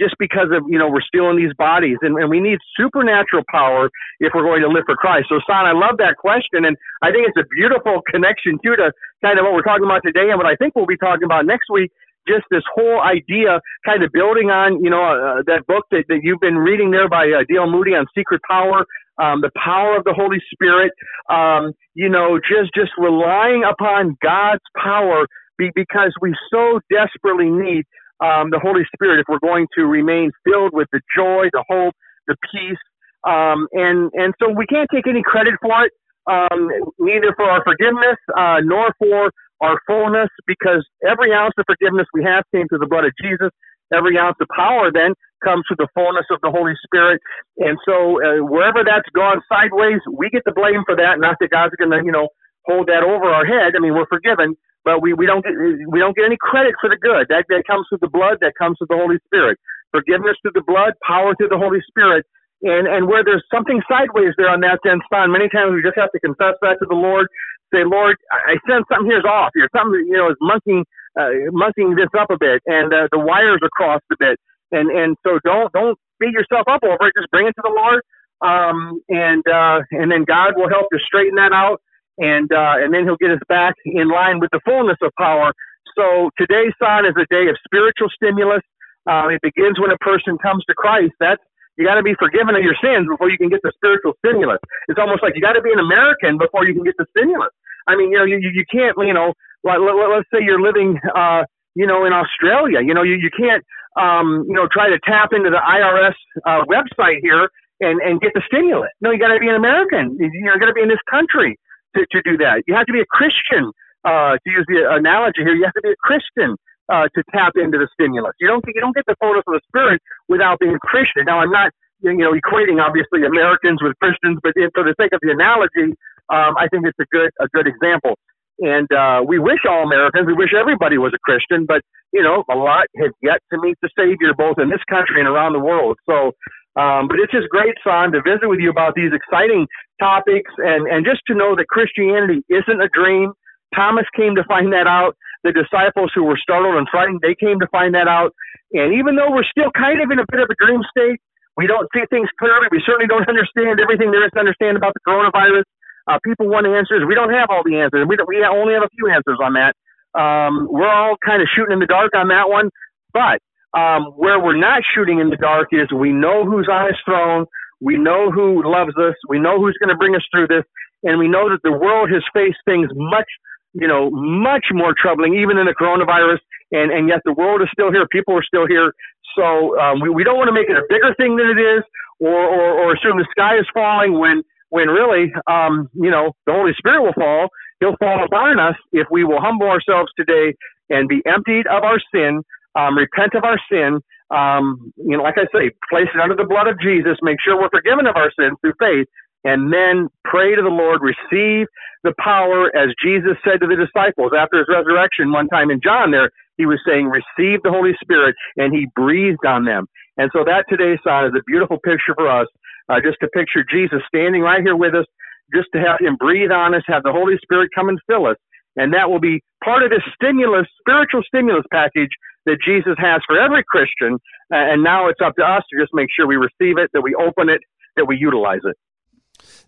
[0.00, 3.44] just because of you know we're still in these bodies, and, and we need supernatural
[3.52, 3.90] power
[4.20, 5.26] if we're going to live for Christ.
[5.28, 8.92] So, Son, I love that question, and I think it's a beautiful connection too to
[9.22, 11.44] kind of what we're talking about today, and what I think we'll be talking about
[11.44, 11.92] next week.
[12.28, 16.20] Just this whole idea, kind of building on you know uh, that book that, that
[16.22, 17.66] you've been reading there by uh.
[17.66, 18.84] Moody on secret power,
[19.22, 20.92] um, the power of the Holy Spirit.
[21.30, 25.26] Um, you know, just just relying upon God's power
[25.58, 27.84] be, because we so desperately need
[28.20, 31.94] um, the Holy Spirit if we're going to remain filled with the joy, the hope,
[32.26, 32.78] the peace.
[33.26, 35.92] Um, and, and so we can't take any credit for it,
[36.30, 36.68] um,
[36.98, 39.32] neither for our forgiveness, uh, nor for
[39.64, 43.50] our fullness, because every ounce of forgiveness we have came through the blood of Jesus.
[43.92, 45.12] Every ounce of power then
[45.44, 47.20] comes through the fullness of the Holy Spirit.
[47.60, 51.20] And so uh, wherever that's gone sideways, we get the blame for that.
[51.20, 52.28] Not that God's going to, you know,
[52.64, 53.76] hold that over our head.
[53.76, 55.52] I mean, we're forgiven, but we, we don't get
[55.88, 57.28] we don't get any credit for the good.
[57.28, 59.60] That that comes through the blood, that comes through the Holy Spirit.
[59.92, 62.24] Forgiveness through the blood, power through the Holy Spirit.
[62.64, 66.00] And and where there's something sideways there on that then spine, many times we just
[66.00, 67.28] have to confess that to the Lord.
[67.72, 69.68] Say, Lord, I sense something here's off here.
[69.76, 70.84] Something you know is monkeying
[71.18, 74.38] uh, monkeying this up a bit, and uh, the wires are crossed a bit.
[74.72, 77.14] And and so don't don't beat yourself up over it.
[77.16, 78.02] Just bring it to the Lord,
[78.42, 81.80] um, and uh, and then God will help you straighten that out
[82.18, 85.52] and uh, and then he'll get us back in line with the fullness of power.
[85.96, 88.62] So today's sign is a day of spiritual stimulus.
[89.08, 91.12] Uh, it begins when a person comes to Christ.
[91.20, 91.42] That's
[91.76, 94.58] you got to be forgiven of your sins before you can get the spiritual stimulus.
[94.88, 97.50] It's almost like you got to be an American before you can get the stimulus.
[97.86, 100.98] I mean, you know, you you can't, you know, let, let, let's say you're living,
[101.14, 101.44] uh,
[101.74, 102.80] you know, in Australia.
[102.80, 103.64] You know, you you can't,
[104.00, 106.14] um, you know, try to tap into the IRS
[106.46, 107.48] uh, website here
[107.80, 108.90] and and get the stimulus.
[109.00, 110.16] No, you got to be an American.
[110.18, 111.58] You're going to be in this country
[111.96, 112.62] to, to do that.
[112.66, 113.72] You have to be a Christian,
[114.04, 115.54] uh, to use the analogy here.
[115.54, 116.56] You have to be a Christian
[116.88, 118.34] uh, to tap into the stimulus.
[118.40, 121.24] You don't you don't get the fullness of the Spirit without being Christian.
[121.26, 125.20] Now, I'm not you know equating obviously Americans with Christians, but for the sake of
[125.22, 125.96] the analogy,
[126.32, 128.18] um, I think it's a good a good example.
[128.60, 131.82] And uh, we wish all Americans, we wish everybody was a Christian, but
[132.12, 135.26] you know, a lot have yet to meet the Savior, both in this country and
[135.26, 135.98] around the world.
[136.08, 136.30] So
[136.76, 139.66] um, but it's just great, Son, to visit with you about these exciting
[140.00, 143.32] topics and, and just to know that Christianity isn't a dream.
[143.74, 145.16] Thomas came to find that out.
[145.44, 148.32] The disciples who were startled and frightened, they came to find that out.
[148.72, 151.20] And even though we're still kind of in a bit of a dream state,
[151.56, 152.66] we don't see things clearly.
[152.72, 155.68] We certainly don't understand everything there is to understand about the coronavirus.
[156.08, 157.04] Uh, people want answers.
[157.06, 158.04] We don't have all the answers.
[158.08, 159.72] We, we only have a few answers on that.
[160.14, 162.68] Um, we're all kind of shooting in the dark on that one.
[163.12, 163.40] But
[163.72, 167.46] um, where we're not shooting in the dark is we know who's on his throne.
[167.80, 169.14] We know who loves us.
[169.28, 170.64] We know who's going to bring us through this.
[171.02, 173.28] And we know that the world has faced things much,
[173.74, 176.38] you know, much more troubling, even in the coronavirus.
[176.72, 178.06] And, and yet the world is still here.
[178.10, 178.92] People are still here.
[179.36, 181.82] So um, we, we don't want to make it a bigger thing than it is
[182.20, 186.52] or, or, or assume the sky is falling when, when really, um, you know, the
[186.52, 187.48] Holy Spirit will fall.
[187.80, 190.54] He'll fall upon us if we will humble ourselves today
[190.88, 192.42] and be emptied of our sin,
[192.76, 194.00] um, repent of our sin,
[194.30, 197.60] um, you know, like I say, place it under the blood of Jesus, make sure
[197.60, 199.06] we're forgiven of our sins through faith,
[199.44, 201.66] and then pray to the Lord, receive
[202.04, 206.12] the power as Jesus said to the disciples after his resurrection one time in John
[206.12, 209.86] there, he was saying, receive the Holy Spirit, and he breathed on them.
[210.16, 212.46] And so that today's sign is a beautiful picture for us,
[212.88, 215.06] uh, just to picture Jesus standing right here with us,
[215.52, 218.36] just to have him breathe on us, have the Holy Spirit come and fill us.
[218.76, 222.10] And that will be part of this stimulus, spiritual stimulus package
[222.46, 224.18] that Jesus has for every Christian.
[224.50, 227.14] and now it's up to us to just make sure we receive it, that we
[227.14, 227.60] open it,
[227.96, 228.76] that we utilize it.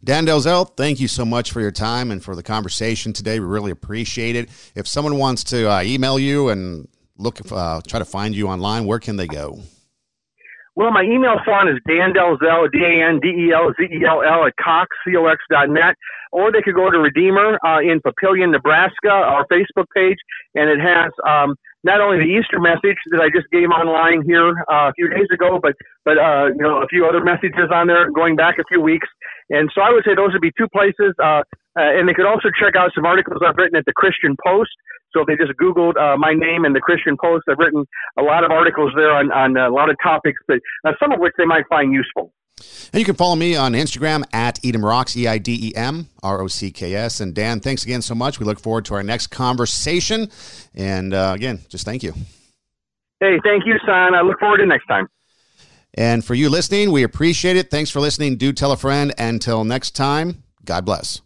[0.04, 3.40] Dan Delzell, thank you so much for your time and for the conversation today.
[3.40, 4.48] We really appreciate it.
[4.74, 6.86] If someone wants to uh, email you and
[7.18, 9.60] look, uh, try to find you online, where can they go?
[10.76, 15.96] Well, my email font is Dan Delzell, D-A-N-D-E-L-Z-E-L-L at Cox, C-O-X dot net.
[16.32, 20.18] Or they could go to Redeemer uh, in Papillion, Nebraska, our Facebook page,
[20.54, 24.52] and it has um, not only the Easter message that I just gave online here
[24.68, 25.72] uh, a few days ago, but
[26.04, 29.08] but uh, you know a few other messages on there going back a few weeks.
[29.50, 31.14] And so I would say those would be two places.
[31.22, 31.42] Uh,
[31.76, 34.70] uh, and they could also check out some articles I've written at the Christian Post.
[35.12, 37.84] So if they just Googled uh, my name and the Christian Post, I've written
[38.18, 41.20] a lot of articles there on, on a lot of topics, that, uh, some of
[41.20, 42.32] which they might find useful.
[42.92, 46.08] And you can follow me on Instagram at Eidem Rocks, E I D E M
[46.22, 47.20] R O C K S.
[47.20, 48.40] And Dan, thanks again so much.
[48.40, 50.30] We look forward to our next conversation.
[50.74, 52.12] And uh, again, just thank you.
[53.20, 54.14] Hey, thank you, son.
[54.14, 55.08] I look forward to next time.
[55.96, 57.70] And for you listening, we appreciate it.
[57.70, 58.36] Thanks for listening.
[58.36, 59.14] Do tell a friend.
[59.18, 61.22] Until next time, God bless.